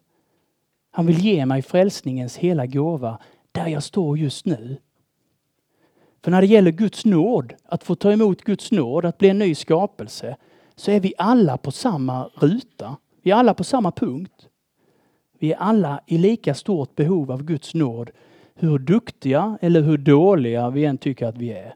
[0.90, 3.18] Han vill ge mig frälsningens hela gåva
[3.52, 4.76] där jag står just nu.
[6.24, 9.38] För när det gäller Guds nåd, att få ta emot Guds nåd, att bli en
[9.38, 10.36] ny skapelse,
[10.76, 12.96] så är vi alla på samma ruta.
[13.22, 14.48] Vi är alla på samma punkt.
[15.38, 18.10] Vi är alla i lika stort behov av Guds nåd,
[18.54, 21.74] hur duktiga eller hur dåliga vi än tycker att vi är.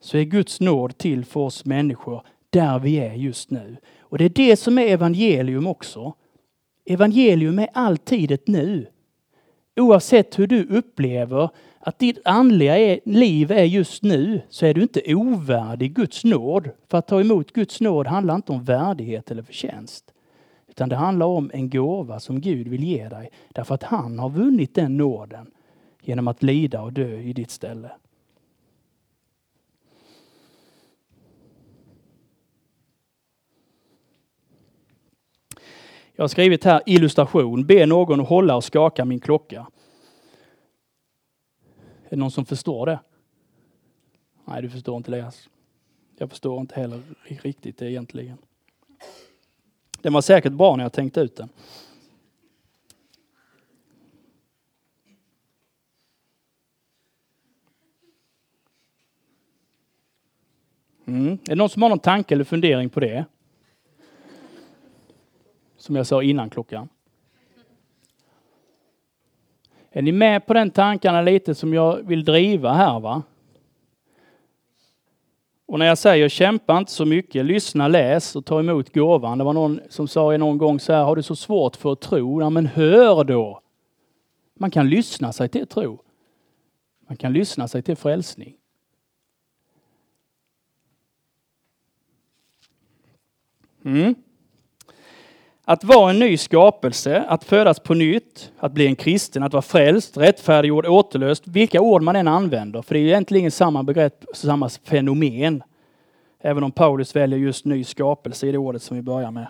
[0.00, 3.76] Så är Guds nåd till för oss människor där vi är just nu.
[4.00, 6.14] Och det är det som är evangelium också.
[6.84, 8.86] Evangelium är alltid ett nu.
[9.76, 15.14] Oavsett hur du upplever att ditt andliga liv är just nu så är du inte
[15.14, 16.70] ovärdig Guds nåd.
[16.88, 20.12] För att ta emot Guds nåd handlar inte om värdighet eller förtjänst.
[20.68, 24.30] Utan det handlar om en gåva som Gud vill ge dig därför att han har
[24.30, 25.50] vunnit den nåden
[26.02, 27.90] genom att lida och dö i ditt ställe.
[36.16, 37.66] Jag har skrivit här illustration.
[37.66, 39.66] Be någon hålla och skaka min klocka.
[42.08, 43.00] Är det någon som förstår det?
[44.44, 45.32] Nej, du förstår inte det.
[46.16, 48.38] Jag förstår inte heller riktigt det egentligen.
[50.00, 51.48] Den var säkert bra när jag tänkte ut den.
[61.06, 61.32] Mm.
[61.32, 63.24] Är det någon som har någon tanke eller fundering på det?
[65.76, 66.88] Som jag sa innan klockan.
[69.98, 73.22] Är ni med på den tankarna lite som jag vill driva här va?
[75.66, 79.38] Och när jag säger kämpa inte så mycket, lyssna, läs och ta emot gåvan.
[79.38, 82.00] Det var någon som sa någon gång så här, har du så svårt för att
[82.00, 82.40] tro?
[82.40, 83.60] Ja men hör då!
[84.54, 86.02] Man kan lyssna sig till tro.
[87.08, 88.56] Man kan lyssna sig till frälsning.
[93.84, 94.14] Mm.
[95.70, 99.62] Att vara en ny skapelse, att födas på nytt, att bli en kristen, att vara
[99.62, 102.82] frälst, rättfärdiggjord, återlöst, vilka ord man än använder.
[102.82, 105.62] För det är egentligen samma begrepp, samma fenomen.
[106.40, 109.46] Även om Paulus väljer just ny skapelse i det ordet som vi börjar med.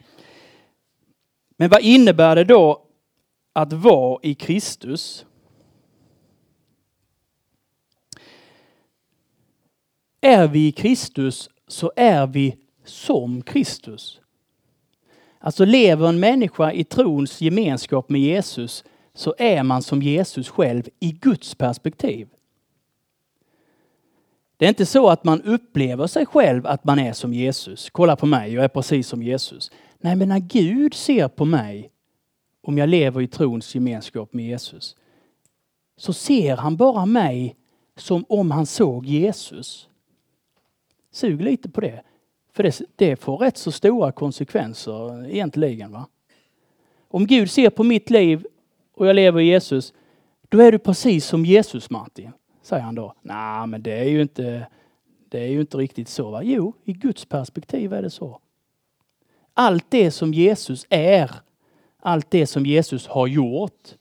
[1.56, 2.82] Men vad innebär det då
[3.52, 5.26] att vara i Kristus?
[10.20, 14.20] Är vi i Kristus så är vi som Kristus.
[15.38, 20.88] Alltså lever en människa i trons gemenskap med Jesus så är man som Jesus själv
[21.00, 22.28] i Guds perspektiv.
[24.56, 27.90] Det är inte så att man upplever sig själv att man är som Jesus.
[27.90, 29.70] Kolla på mig, jag är precis som Jesus.
[29.98, 31.90] Nej, men när Gud ser på mig,
[32.62, 34.96] om jag lever i trons gemenskap med Jesus,
[35.96, 37.56] så ser han bara mig
[37.96, 39.88] som om han såg Jesus.
[41.12, 42.02] Sug lite på det.
[42.58, 45.92] För det, det får rätt så stora konsekvenser egentligen.
[45.92, 46.06] Va?
[47.08, 48.46] Om Gud ser på mitt liv
[48.94, 49.92] och jag lever i Jesus,
[50.48, 52.30] då är du precis som Jesus Martin,
[52.62, 53.14] säger han då.
[53.22, 54.66] Nej, men det är ju inte,
[55.28, 56.30] det är ju inte riktigt så.
[56.30, 56.42] Va?
[56.42, 58.40] Jo, i Guds perspektiv är det så.
[59.54, 61.30] Allt det som Jesus är,
[62.00, 63.94] allt det som Jesus har gjort.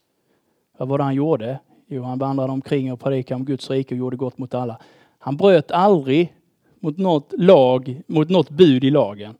[0.78, 1.58] Vad var det han gjorde?
[1.86, 4.80] Jo, han vandrade omkring och predikade om Guds rike och gjorde gott mot alla.
[5.18, 6.34] Han bröt aldrig
[6.80, 9.34] mot något lag, mot något bud i lagen.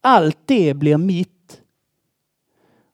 [0.00, 1.62] Allt det blir mitt.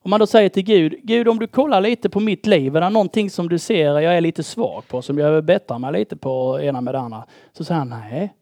[0.02, 2.80] Om man då säger till Gud, Gud om du kollar lite på mitt liv, är
[2.80, 5.92] det någonting som du ser jag är lite svag på, som jag behöver bättra mig
[5.92, 7.24] lite på ena med det andra?
[7.52, 8.34] Så säger han, nej,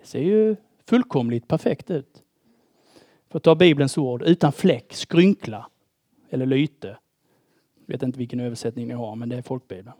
[0.00, 0.56] det ser ju
[0.86, 2.22] fullkomligt perfekt ut.
[3.30, 5.66] För att ta Bibelns ord, utan fläck, skrynkla
[6.30, 6.98] eller lyte.
[7.86, 9.96] Jag vet inte vilken översättning ni har, men det är folkbibeln.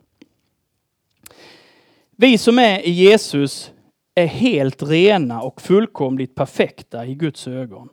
[2.15, 3.71] Vi som är i Jesus
[4.19, 7.89] är helt rena och fullkomligt perfekta i Guds ögon.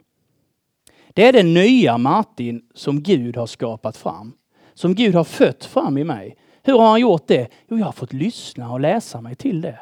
[1.09, 4.33] Det är den nya Martin som Gud har skapat fram.
[4.75, 6.37] Som Gud har fött fram i mig.
[6.63, 7.49] Hur har han gjort det?
[7.69, 9.81] Jo, jag har fått lyssna och läsa mig till det.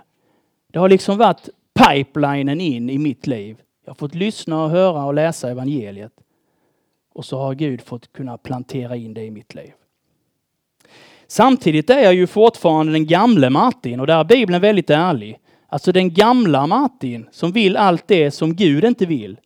[0.73, 3.57] Det har liksom varit pipelinen in i mitt liv.
[3.85, 6.13] Jag har fått lyssna och höra och läsa evangeliet.
[7.15, 9.73] Och så har Gud fått kunna plantera in det i mitt liv.
[11.27, 15.39] Samtidigt är jag ju fortfarande den gamle Martin och där är Bibeln väldigt ärlig.
[15.75, 19.41] Alltså den gamla Martin som vill allt det som Gud inte vill.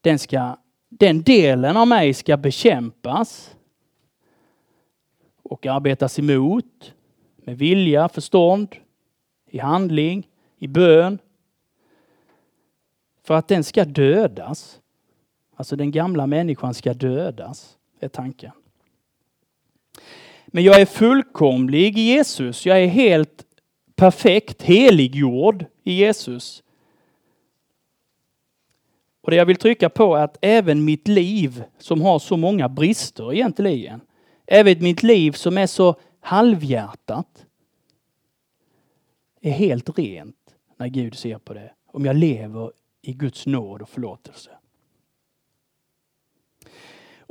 [0.00, 3.54] Den, ska, den delen av mig ska bekämpas
[5.42, 6.94] och arbetas emot
[7.36, 8.76] med vilja, förstånd,
[9.50, 11.18] i handling, i bön.
[13.22, 14.80] För att den ska dödas.
[15.56, 18.52] Alltså den gamla människan ska dödas, är tanken.
[20.46, 22.66] Men jag är fullkomlig i Jesus.
[22.66, 23.43] Jag är helt
[23.96, 26.62] perfekt heliggjord i Jesus.
[29.20, 32.68] Och det jag vill trycka på är att även mitt liv som har så många
[32.68, 34.00] brister egentligen,
[34.46, 37.46] även mitt liv som är så halvhjärtat,
[39.40, 40.36] är helt rent
[40.76, 41.72] när Gud ser på det.
[41.86, 44.50] Om jag lever i Guds nåd och förlåtelse.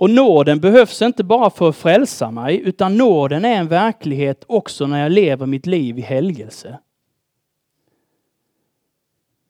[0.03, 4.87] Och nåden behövs inte bara för att frälsa mig, utan nåden är en verklighet också
[4.87, 6.79] när jag lever mitt liv i helgelse.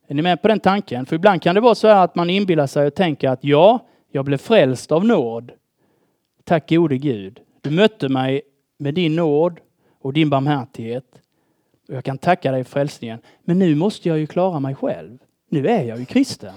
[0.08, 1.06] Är ni med på den tanken?
[1.06, 3.86] För ibland kan det vara så här att man inbillar sig och tänker att ja,
[4.12, 5.52] jag blev frälst av nåd.
[6.44, 7.40] Tack gode Gud.
[7.62, 8.42] Du mötte mig
[8.78, 9.60] med din nåd
[10.02, 11.22] och din barmhärtighet.
[11.88, 13.20] Och jag kan tacka dig för frälsningen.
[13.44, 15.18] Men nu måste jag ju klara mig själv.
[15.50, 16.54] Nu är jag ju kristen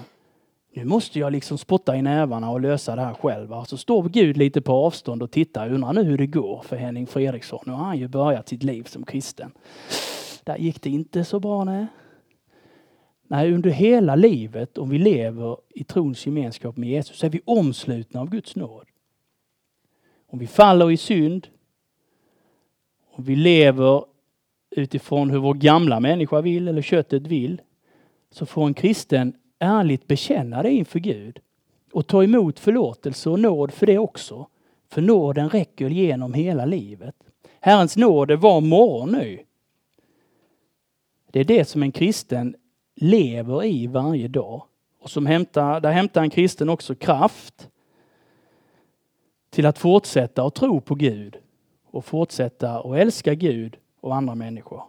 [0.77, 3.63] nu måste jag liksom spotta i nävarna och lösa det här själv.
[3.67, 5.73] Så står Gud lite på avstånd och tittar.
[5.73, 7.63] Undrar nu hur det går för Henning Fredriksson.
[7.65, 9.51] Nu har han ju börjat sitt liv som kristen.
[10.43, 11.85] Där gick det inte så bra nej.
[13.27, 17.41] Nej, under hela livet, om vi lever i trons gemenskap med Jesus, så är vi
[17.45, 18.85] omslutna av Guds nåd.
[20.27, 21.47] Om vi faller i synd,
[23.11, 24.05] om vi lever
[24.69, 27.61] utifrån hur vår gamla människa vill eller köttet vill,
[28.31, 31.39] så får en kristen ärligt bekänna det inför Gud
[31.91, 34.47] och ta emot förlåtelse och nåd för det också.
[34.89, 37.15] För nåden räcker genom hela livet.
[37.59, 39.39] Herrens nåd är var morgon nu.
[41.31, 42.55] Det är det som en kristen
[42.95, 44.63] lever i varje dag.
[44.99, 47.69] Och som hämtar, där hämtar en kristen också kraft
[49.49, 51.37] till att fortsätta att tro på Gud
[51.91, 54.83] och fortsätta att älska Gud och andra människor.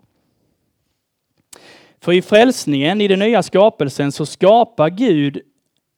[2.00, 5.40] För i frälsningen, i den nya skapelsen, så skapar Gud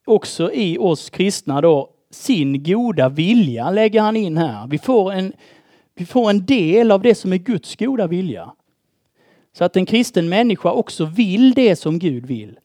[0.05, 4.67] också i oss kristna då sin goda vilja, lägger han in här.
[4.67, 5.33] Vi får en,
[5.95, 8.51] vi får en del av det som är Guds goda vilja.
[9.53, 12.59] Så att en kristen människa också vill det som Gud vill.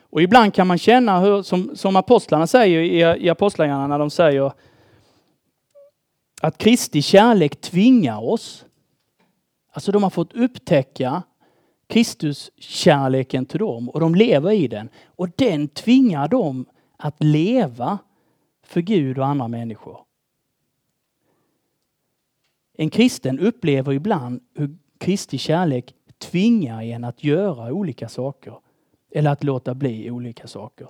[0.00, 4.10] Och ibland kan man känna, hur, som, som apostlarna säger i, i Apostlagärningarna när de
[4.10, 4.52] säger
[6.42, 8.64] att Kristi kärlek tvingar oss.
[9.72, 11.22] Alltså de har fått upptäcka
[11.86, 14.88] Kristus kärleken till dem och de lever i den.
[15.06, 16.66] Och den tvingar dem
[16.96, 17.98] att leva
[18.62, 19.98] för Gud och andra människor.
[22.76, 28.54] En kristen upplever ibland hur Kristi kärlek tvingar en att göra olika saker.
[29.10, 30.88] Eller att låta bli olika saker.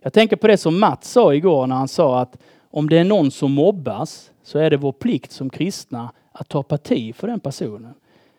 [0.00, 3.04] Jag tänker på det som Mats sa igår när han sa att om det är
[3.04, 7.40] någon som mobbas så är det vår plikt som kristna att ta parti för den
[7.40, 7.94] personen.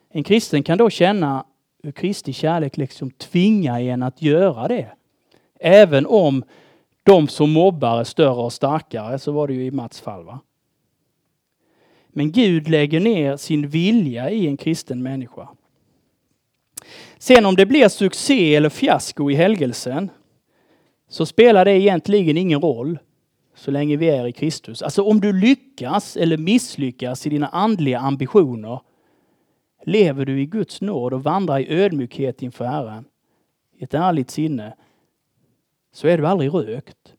[0.10, 1.46] En kristen kan då känna
[1.92, 4.88] Kristi kärlek liksom tvingar en att göra det.
[5.60, 6.44] Även om
[7.04, 10.24] de som mobbar är större och starkare, så var det ju i Mats fall.
[10.24, 10.40] Va?
[12.08, 15.48] Men Gud lägger ner sin vilja i en kristen människa.
[17.18, 20.10] Sen om det blir succé eller fiasko i helgelsen
[21.10, 23.00] så spelar det egentligen ingen roll
[23.56, 24.82] så länge vi är i Kristus.
[24.82, 28.80] Alltså om du lyckas eller misslyckas i dina andliga ambitioner
[29.88, 33.06] Lever du i Guds nåd och vandrar i ödmjukhet inför Herren,
[33.78, 34.76] i ett ärligt sinne,
[35.94, 37.14] så är du aldrig rökt.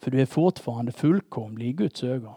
[0.00, 2.34] För du är fortfarande fullkomlig i Guds ögon.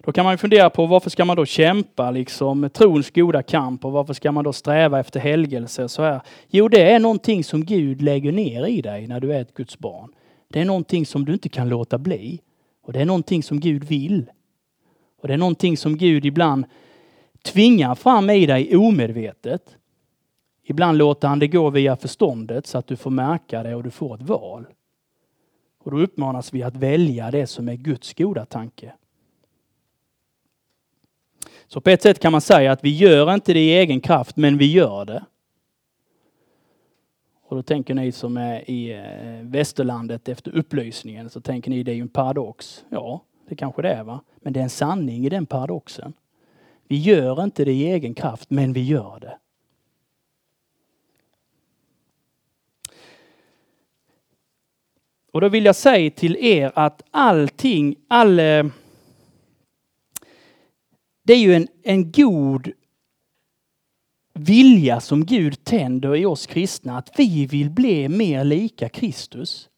[0.00, 3.92] Då kan man fundera på varför ska man då kämpa liksom trons goda kamp och
[3.92, 6.20] varför ska man då sträva efter helgelse så här?
[6.48, 9.78] Jo, det är någonting som Gud lägger ner i dig när du är ett Guds
[9.78, 10.14] barn.
[10.48, 12.40] Det är någonting som du inte kan låta bli.
[12.82, 14.30] Och det är någonting som Gud vill.
[15.22, 16.64] Och det är någonting som Gud ibland
[17.46, 19.76] tvingar fram i dig omedvetet.
[20.62, 23.90] Ibland låter han det gå via förståndet så att du får märka det och du
[23.90, 24.66] får ett val.
[25.78, 28.92] Och då uppmanas vi att välja det som är Guds goda tanke.
[31.66, 34.36] Så på ett sätt kan man säga att vi gör inte det i egen kraft,
[34.36, 35.24] men vi gör det.
[37.48, 41.92] Och då tänker ni som är i eh, västerlandet efter upplysningen, så tänker ni det
[41.92, 42.84] är ju en paradox.
[42.88, 44.20] Ja, det kanske det är va.
[44.36, 46.12] Men det är en sanning i den paradoxen.
[46.88, 49.38] Vi gör inte det i egen kraft, men vi gör det.
[55.32, 58.66] Och då vill jag säga till er att allting, all eh,
[61.22, 62.72] det är ju en, en god
[64.34, 69.68] vilja som Gud tänder i oss kristna, att vi vill bli mer lika Kristus.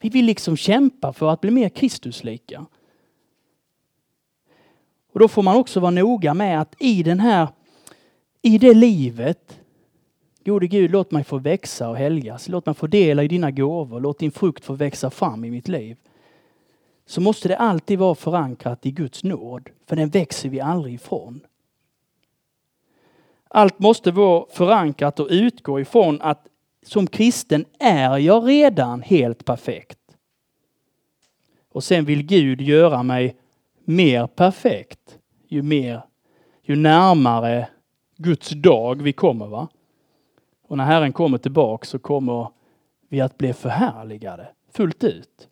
[0.00, 2.66] Vi vill liksom kämpa för att bli mer Kristuslika.
[5.14, 7.48] Och då får man också vara noga med att i den här,
[8.42, 9.60] i det livet,
[10.44, 12.48] gode Gud låt mig få växa och helgas.
[12.48, 14.00] Låt mig få dela i dina gåvor.
[14.00, 15.96] Låt din frukt få växa fram i mitt liv
[17.06, 21.40] så måste det alltid vara förankrat i Guds nåd, för den växer vi aldrig ifrån.
[23.48, 26.46] Allt måste vara förankrat och utgå ifrån att
[26.82, 29.98] som kristen är jag redan helt perfekt.
[31.68, 33.36] Och sen vill Gud göra mig
[33.84, 35.18] mer perfekt
[35.54, 36.02] ju mer,
[36.62, 37.68] ju närmare
[38.16, 39.46] Guds dag vi kommer.
[39.46, 39.68] va?
[40.68, 42.48] Och när Herren kommer tillbaka så kommer
[43.08, 45.48] vi att bli förhärligade fullt ut.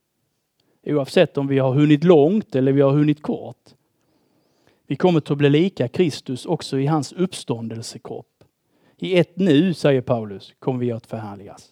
[0.86, 3.70] Oavsett om vi har hunnit långt eller vi har hunnit kort.
[4.86, 8.44] Vi kommer att bli lika Kristus också i hans uppståndelsekropp.
[8.98, 11.71] I ett nu, säger Paulus, kommer vi att förhärligas.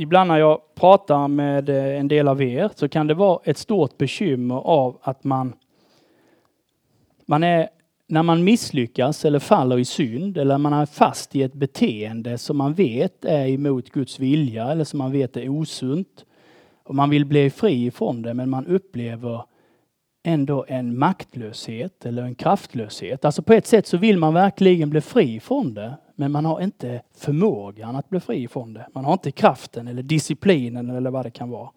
[0.00, 3.58] Ibland när jag pratar med eh, en del av er så kan det vara ett
[3.58, 5.54] stort bekymmer av att man,
[7.26, 7.68] man är
[8.06, 12.56] när man misslyckas eller faller i synd eller man är fast i ett beteende som
[12.56, 16.24] man vet är emot Guds vilja eller som man vet är osunt
[16.82, 19.42] och man vill bli fri ifrån det men man upplever
[20.22, 23.24] ändå en maktlöshet eller en kraftlöshet.
[23.24, 26.60] Alltså på ett sätt så vill man verkligen bli fri ifrån det men man har
[26.60, 28.86] inte förmågan att bli fri från det.
[28.92, 31.70] Man har inte kraften eller disciplinen eller vad det kan vara.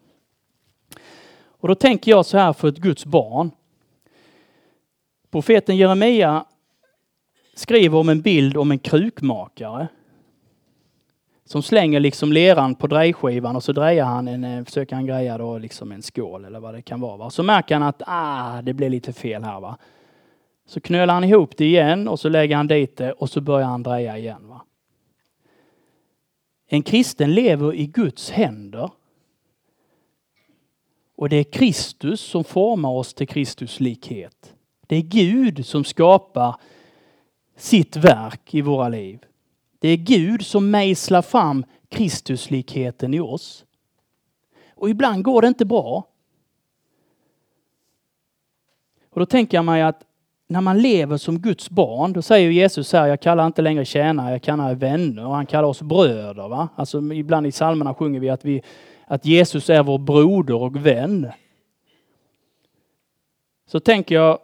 [1.44, 3.50] Och då tänker jag så här för ett Guds barn
[5.32, 6.44] Profeten Jeremia
[7.54, 9.88] skriver om en bild om en krukmakare
[11.44, 15.38] som slänger liksom leran på drejskivan och så drejar han en, eh, försöker han greja
[15.38, 17.16] då liksom en skål eller vad det kan vara.
[17.16, 17.30] Va?
[17.30, 19.60] Så märker han att ah, det blir lite fel här.
[19.60, 19.78] Va?
[20.72, 23.66] Så knölar han ihop det igen och så lägger han dit det och så börjar
[23.66, 24.48] han dreja igen.
[24.48, 24.64] Va?
[26.66, 28.90] En kristen lever i Guds händer.
[31.16, 34.54] Och det är Kristus som formar oss till Kristus likhet.
[34.86, 36.56] Det är Gud som skapar
[37.56, 39.24] sitt verk i våra liv.
[39.78, 43.64] Det är Gud som mejslar fram Kristuslikheten i oss.
[44.74, 46.04] Och ibland går det inte bra.
[49.10, 50.04] Och då tänker jag mig att
[50.48, 54.32] när man lever som Guds barn, då säger Jesus här, jag kallar inte längre tjänare,
[54.32, 56.48] jag kallar er vänner och han kallar oss bröder.
[56.48, 56.68] Va?
[56.76, 58.62] Alltså ibland i psalmerna sjunger vi att, vi
[59.06, 61.30] att Jesus är vår broder och vän.
[63.66, 64.38] Så tänker jag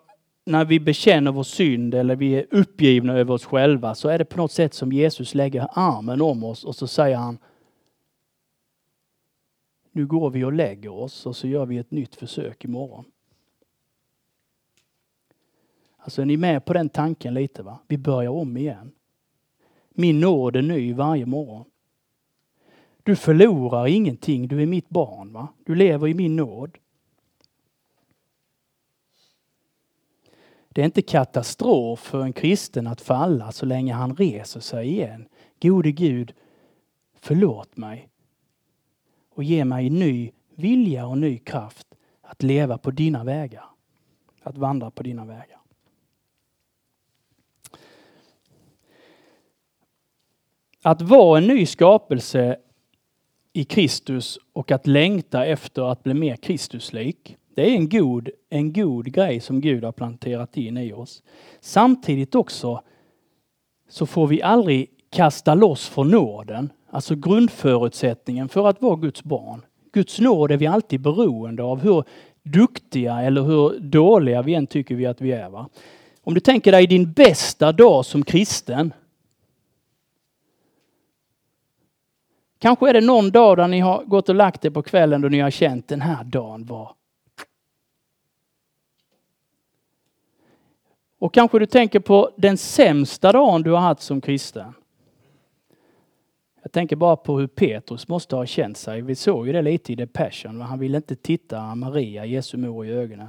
[0.46, 4.24] när vi bekänner vår synd eller vi är uppgivna över oss själva så är det
[4.24, 7.38] på något sätt som Jesus lägger armen om oss och så säger han
[9.92, 13.05] Nu går vi och lägger oss och så gör vi ett nytt försök imorgon.
[16.09, 17.63] Alltså är ni med på den tanken lite?
[17.63, 17.79] va?
[17.87, 18.93] Vi börjar om igen.
[19.91, 21.65] Min nåd är ny varje morgon.
[23.03, 25.33] Du förlorar ingenting, du är mitt barn.
[25.33, 25.49] va?
[25.65, 26.79] Du lever i min nåd.
[30.69, 35.29] Det är inte katastrof för en kristen att falla så länge han reser sig igen.
[35.63, 36.33] Gode Gud,
[37.15, 38.09] förlåt mig
[39.31, 41.87] och ge mig ny vilja och ny kraft
[42.21, 43.65] att leva på dina vägar.
[44.43, 45.58] Att vandra på dina vägar.
[50.89, 52.57] Att vara en ny skapelse
[53.53, 57.36] i Kristus och att längta efter att bli mer Kristuslik.
[57.55, 61.22] Det är en god, en god grej som Gud har planterat in i oss.
[61.61, 62.82] Samtidigt också
[63.89, 69.64] så får vi aldrig kasta loss från nåden, alltså grundförutsättningen för att vara Guds barn.
[69.93, 72.05] Guds nåd är vi alltid beroende av hur
[72.43, 75.49] duktiga eller hur dåliga vi än tycker vi att vi är.
[75.49, 75.68] Va?
[76.22, 78.93] Om du tänker dig din bästa dag som kristen.
[82.59, 85.29] Kanske är det någon dag där ni har gått och lagt er på kvällen då
[85.29, 86.95] ni har känt den här dagen var
[91.19, 94.75] Och kanske du tänker på den sämsta dagen du har haft som kristen.
[96.63, 99.03] Jag tänker bara på hur Petrus måste ha känt sig.
[99.03, 100.61] Vi såg ju det lite i The Passion.
[100.61, 103.29] Han ville inte titta Maria, Jesu mor, i ögonen.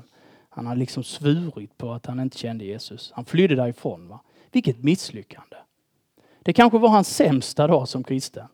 [0.50, 3.12] Han har liksom svurit på att han inte kände Jesus.
[3.16, 4.08] Han flydde därifrån.
[4.08, 4.20] Va?
[4.52, 5.56] Vilket misslyckande.
[6.44, 8.48] Det kanske var hans sämsta dag som kristen.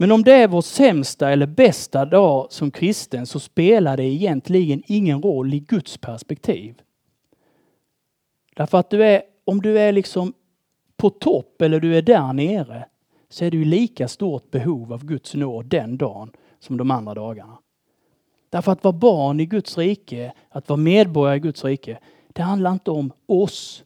[0.00, 4.82] Men om det är vår sämsta eller bästa dag som kristen så spelar det egentligen
[4.86, 6.82] ingen roll i Guds perspektiv.
[8.56, 10.32] Därför att du är, om du är liksom
[10.96, 12.84] på topp eller du är där nere
[13.28, 17.14] så är du i lika stort behov av Guds nåd den dagen som de andra
[17.14, 17.58] dagarna.
[18.50, 21.98] Därför att vara barn i Guds rike, att vara medborgare i Guds rike,
[22.28, 23.84] det handlar inte om oss.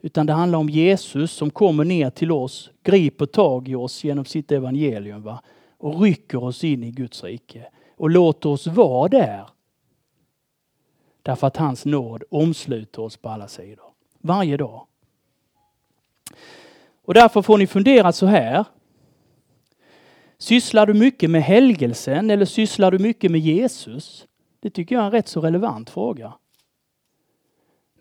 [0.00, 4.24] Utan det handlar om Jesus som kommer ner till oss, griper tag i oss genom
[4.24, 5.42] sitt evangelium va?
[5.80, 7.64] och rycker oss in i Guds rike
[7.96, 9.48] och låter oss vara där.
[11.22, 13.84] Därför att hans nåd omsluter oss på alla sidor.
[14.18, 14.86] Varje dag.
[17.04, 18.64] Och därför får ni fundera så här.
[20.38, 24.26] Sysslar du mycket med helgelsen eller sysslar du mycket med Jesus?
[24.60, 26.32] Det tycker jag är en rätt så relevant fråga.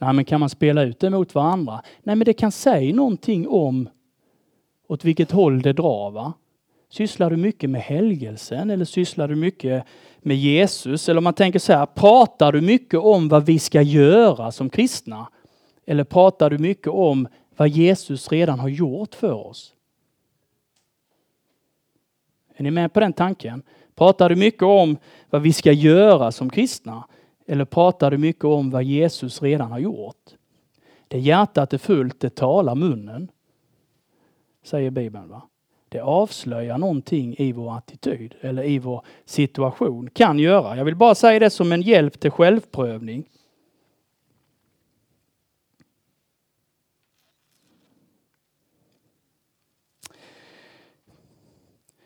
[0.01, 1.81] Nej, men kan man spela ut det mot varandra?
[2.03, 3.89] Nej, men det kan säga någonting om
[4.87, 6.11] åt vilket håll det drar.
[6.11, 6.33] Va?
[6.89, 9.83] Sysslar du mycket med helgelsen eller sysslar du mycket
[10.19, 11.09] med Jesus?
[11.09, 14.69] Eller om man tänker så här, pratar du mycket om vad vi ska göra som
[14.69, 15.29] kristna?
[15.85, 17.27] Eller pratar du mycket om
[17.57, 19.73] vad Jesus redan har gjort för oss?
[22.55, 23.61] Är ni med på den tanken?
[23.95, 24.97] Pratar du mycket om
[25.29, 27.03] vad vi ska göra som kristna?
[27.51, 30.35] Eller pratar du mycket om vad Jesus redan har gjort?
[31.07, 33.31] Det hjärtat är fullt, det talar munnen.
[34.63, 35.29] Säger Bibeln.
[35.29, 35.41] va?
[35.89, 40.09] Det avslöjar någonting i vår attityd eller i vår situation.
[40.09, 40.77] Kan göra.
[40.77, 43.29] Jag vill bara säga det som en hjälp till självprövning.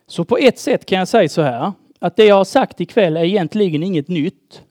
[0.07, 3.17] Så på ett sätt kan jag säga så här, att det jag har sagt ikväll
[3.17, 4.63] är egentligen inget nytt.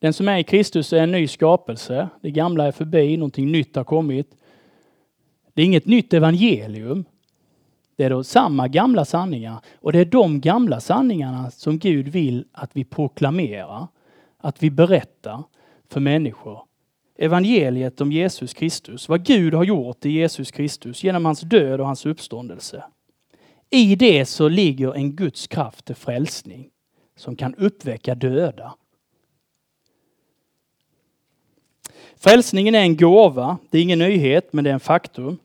[0.00, 2.08] Den som är i Kristus är en ny skapelse.
[2.20, 4.36] Det gamla är förbi, någonting nytt har kommit.
[5.54, 7.04] Det är inget nytt evangelium.
[7.96, 12.44] Det är då samma gamla sanningar och det är de gamla sanningarna som Gud vill
[12.52, 13.86] att vi proklamerar,
[14.38, 15.42] att vi berättar
[15.88, 16.62] för människor.
[17.18, 21.86] Evangeliet om Jesus Kristus, vad Gud har gjort i Jesus Kristus genom hans död och
[21.86, 22.84] hans uppståndelse.
[23.70, 26.70] I det så ligger en Guds kraft till frälsning
[27.16, 28.74] som kan uppväcka döda.
[32.20, 33.58] Frälsningen är en gåva.
[33.70, 35.38] Det är ingen nyhet, men det är en faktum.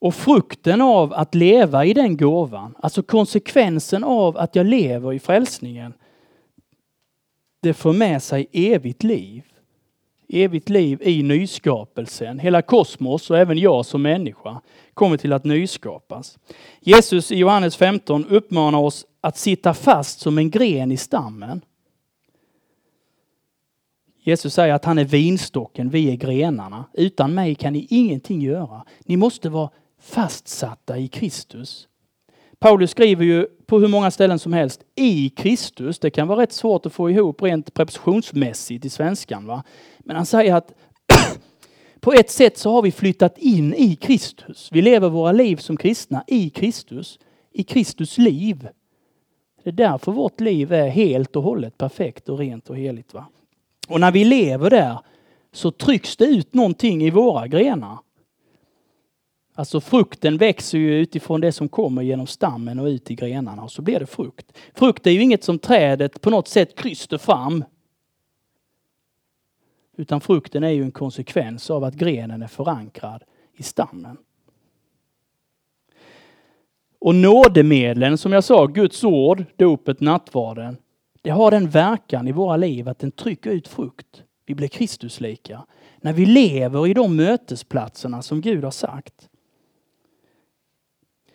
[0.00, 5.18] Och frukten av att leva i den gåvan, alltså konsekvensen av att jag lever i
[5.18, 5.94] frälsningen,
[7.60, 9.42] det får med sig evigt liv.
[10.28, 12.38] Evigt liv i nyskapelsen.
[12.38, 14.60] Hela kosmos och även jag som människa
[14.94, 16.38] kommer till att nyskapas.
[16.80, 21.60] Jesus i Johannes 15 uppmanar oss att sitta fast som en gren i stammen.
[24.28, 26.84] Jesus säger att han är vinstocken, vi är grenarna.
[26.92, 28.84] Utan mig kan ni ingenting göra.
[29.04, 29.70] Ni måste vara
[30.00, 31.88] fastsatta i Kristus.
[32.58, 35.98] Paulus skriver ju på hur många ställen som helst i Kristus.
[35.98, 39.46] Det kan vara rätt svårt att få ihop rent prepositionsmässigt i svenskan.
[39.46, 39.64] Va?
[39.98, 40.74] Men han säger att
[42.00, 44.68] på ett sätt så har vi flyttat in i Kristus.
[44.72, 47.18] Vi lever våra liv som kristna i Kristus.
[47.52, 48.68] I Kristus liv.
[49.62, 53.14] Det är därför vårt liv är helt och hållet perfekt och rent och heligt.
[53.14, 53.26] Va?
[53.88, 54.98] Och när vi lever där
[55.52, 57.98] så trycks det ut någonting i våra grenar.
[59.54, 63.72] Alltså frukten växer ju utifrån det som kommer genom stammen och ut i grenarna och
[63.72, 64.58] så blir det frukt.
[64.74, 67.64] Frukt är ju inget som trädet på något sätt kryster fram.
[69.96, 73.22] Utan frukten är ju en konsekvens av att grenen är förankrad
[73.56, 74.16] i stammen.
[76.98, 80.76] Och nådemedlen, som jag sa, Guds ord, dopet, nattvarden,
[81.22, 84.22] det har den verkan i våra liv att den trycker ut frukt.
[84.46, 85.64] Vi blir Kristuslika.
[86.00, 89.28] När vi lever i de mötesplatserna som Gud har sagt.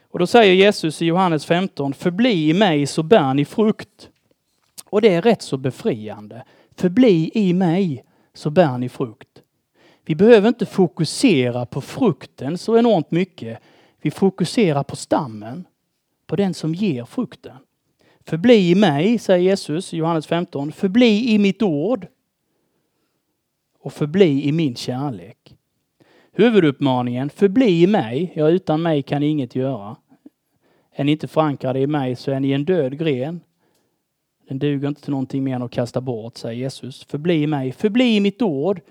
[0.01, 4.09] Och då säger Jesus i Johannes 15, förbli i mig så bär ni frukt.
[4.86, 6.43] Och det är rätt så befriande.
[6.75, 8.03] Förbli i mig
[8.34, 9.41] så bär ni frukt.
[10.05, 13.59] Vi behöver inte fokusera på frukten så enormt mycket.
[14.01, 15.65] Vi fokuserar på stammen,
[16.27, 17.57] på den som ger frukten.
[18.26, 20.71] Förbli i mig, säger Jesus i Johannes 15.
[20.71, 22.07] Förbli i mitt ord.
[23.80, 25.55] Och förbli i min kärlek.
[26.32, 28.32] Huvuduppmaningen, förbli i mig.
[28.36, 29.95] Ja, utan mig kan ni inget göra.
[30.91, 33.41] Är ni inte förankrade i mig så är ni en död gren.
[34.47, 37.03] Den duger inte till någonting mer än att kasta bort, säger Jesus.
[37.03, 38.82] Förbli i mig, förbli i mitt ord.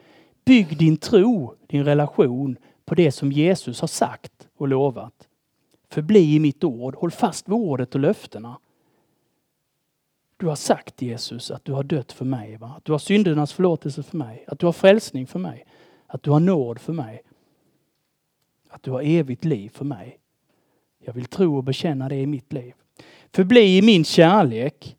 [0.45, 5.29] Bygg din tro, din relation på det som Jesus har sagt och lovat.
[5.91, 8.59] Förbli i mitt ord, håll fast vid ordet och löftena.
[10.43, 12.75] Du har sagt Jesus att du har dött för mig, va?
[12.77, 15.65] att du har syndernas förlåtelse för mig, att du har frälsning för mig,
[16.07, 17.23] att du har nåd för mig,
[18.69, 20.19] att du har evigt liv för mig.
[21.05, 22.75] Jag vill tro och bekänna det i mitt liv.
[23.33, 24.97] Förbli i min kärlek.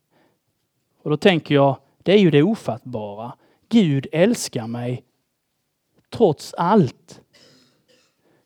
[1.01, 3.33] Och då tänker jag, det är ju det ofattbara.
[3.69, 5.03] Gud älskar mig
[6.09, 7.21] trots allt.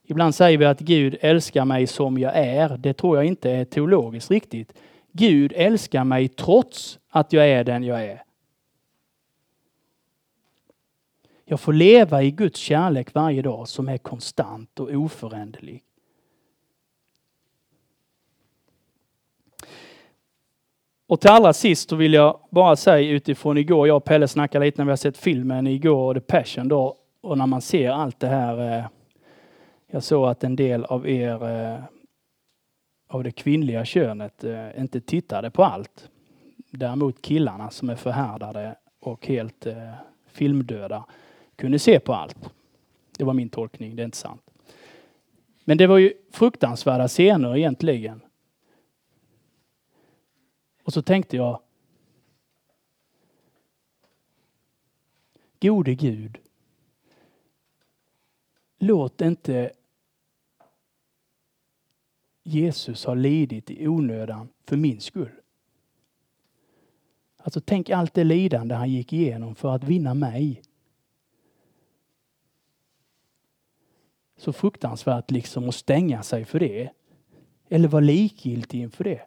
[0.04, 2.78] Ibland säger vi att Gud älskar mig som jag är.
[2.78, 4.74] Det tror jag inte är teologiskt riktigt.
[5.18, 8.24] Gud älskar mig trots att jag är den jag är.
[11.46, 15.84] Jag får leva i Guds kärlek varje dag som är konstant och oföränderlig.
[21.08, 24.66] Och till allra sist så vill jag bara säga utifrån igår, jag och Pelle snackade
[24.66, 28.20] lite när vi har sett filmen igår, The Passion då, och när man ser allt
[28.20, 28.78] det här.
[28.78, 28.86] Eh,
[29.92, 31.97] jag såg att en del av er eh,
[33.08, 36.10] av det kvinnliga könet eh, inte tittade på allt.
[36.72, 39.94] Däremot killarna som är förhärdade och helt eh,
[40.26, 41.06] filmdöda
[41.56, 42.54] kunde se på allt.
[43.18, 44.42] Det var min tolkning, det är inte sant.
[45.64, 48.22] Men det var ju fruktansvärda scener egentligen.
[50.84, 51.60] Och så tänkte jag,
[55.62, 56.38] gode Gud,
[58.80, 59.72] låt inte
[62.48, 65.32] Jesus har lidit i onödan för min skull.
[67.38, 70.62] Alltså tänk allt det lidande han gick igenom för att vinna mig.
[74.38, 76.90] Så fruktansvärt liksom att stänga sig för det.
[77.70, 79.22] Eller vara likgiltig inför det.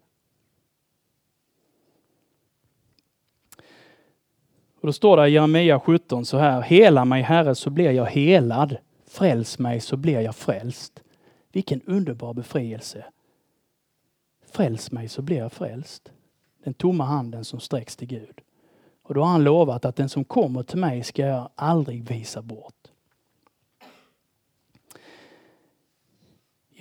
[4.81, 6.63] Och då står det i Jeremia 17 så här.
[6.63, 8.77] Hela mig Herre så blir jag helad.
[9.07, 11.03] Fräls mig så blir jag frälst.
[11.53, 13.05] Vilken underbar befrielse.
[14.47, 16.13] Fräls mig så blir jag frälst.
[16.65, 18.41] Den tomma handen som sträcks till Gud.
[19.03, 22.43] Och då har han lovat att den som kommer till mig ska jag aldrig visa
[22.43, 22.75] bort.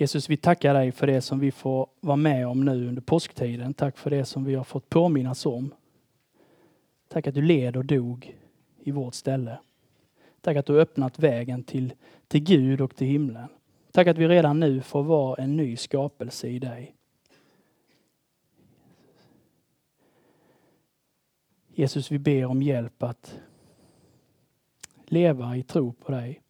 [0.00, 3.74] Jesus, vi tackar dig för det som vi får vara med om nu under påsktiden.
[3.74, 5.74] Tack för det som vi har fått påminnas om.
[7.08, 8.36] Tack att du led och dog
[8.82, 9.58] i vårt ställe.
[10.40, 11.92] Tack att du öppnat vägen till,
[12.28, 13.48] till Gud och till himlen.
[13.92, 16.96] Tack att vi redan nu får vara en ny skapelse i dig.
[21.68, 23.40] Jesus, vi ber om hjälp att
[25.06, 26.42] leva i tro på dig.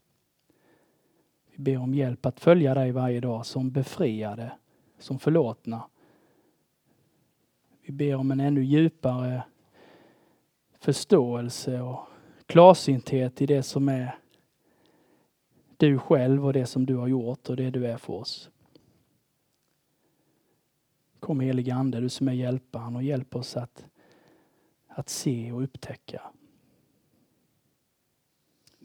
[1.50, 4.52] Vi ber om hjälp att följa dig varje dag som befriade,
[4.98, 5.82] som förlåtna.
[7.82, 9.42] Vi ber om en ännu djupare
[10.78, 12.00] förståelse och
[12.46, 14.18] klarsynthet i det som är
[15.80, 18.50] du själv och det som du har gjort och det du är för oss.
[21.20, 23.86] Kom helige Ande, du som är hjälparen och hjälp oss att,
[24.88, 26.22] att se och upptäcka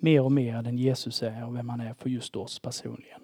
[0.06, 3.22] mer och mer den Jesus är och vem han är för just oss personligen.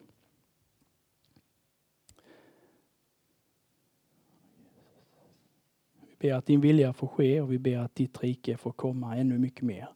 [6.02, 9.18] Vi ber att din vilja får ske och vi ber att ditt rike får komma
[9.18, 9.90] ännu mycket mer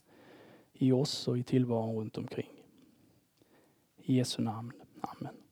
[0.73, 2.55] i oss och i tillvaron runt omkring.
[4.08, 4.74] I Jesu namn.
[5.01, 5.45] Amen.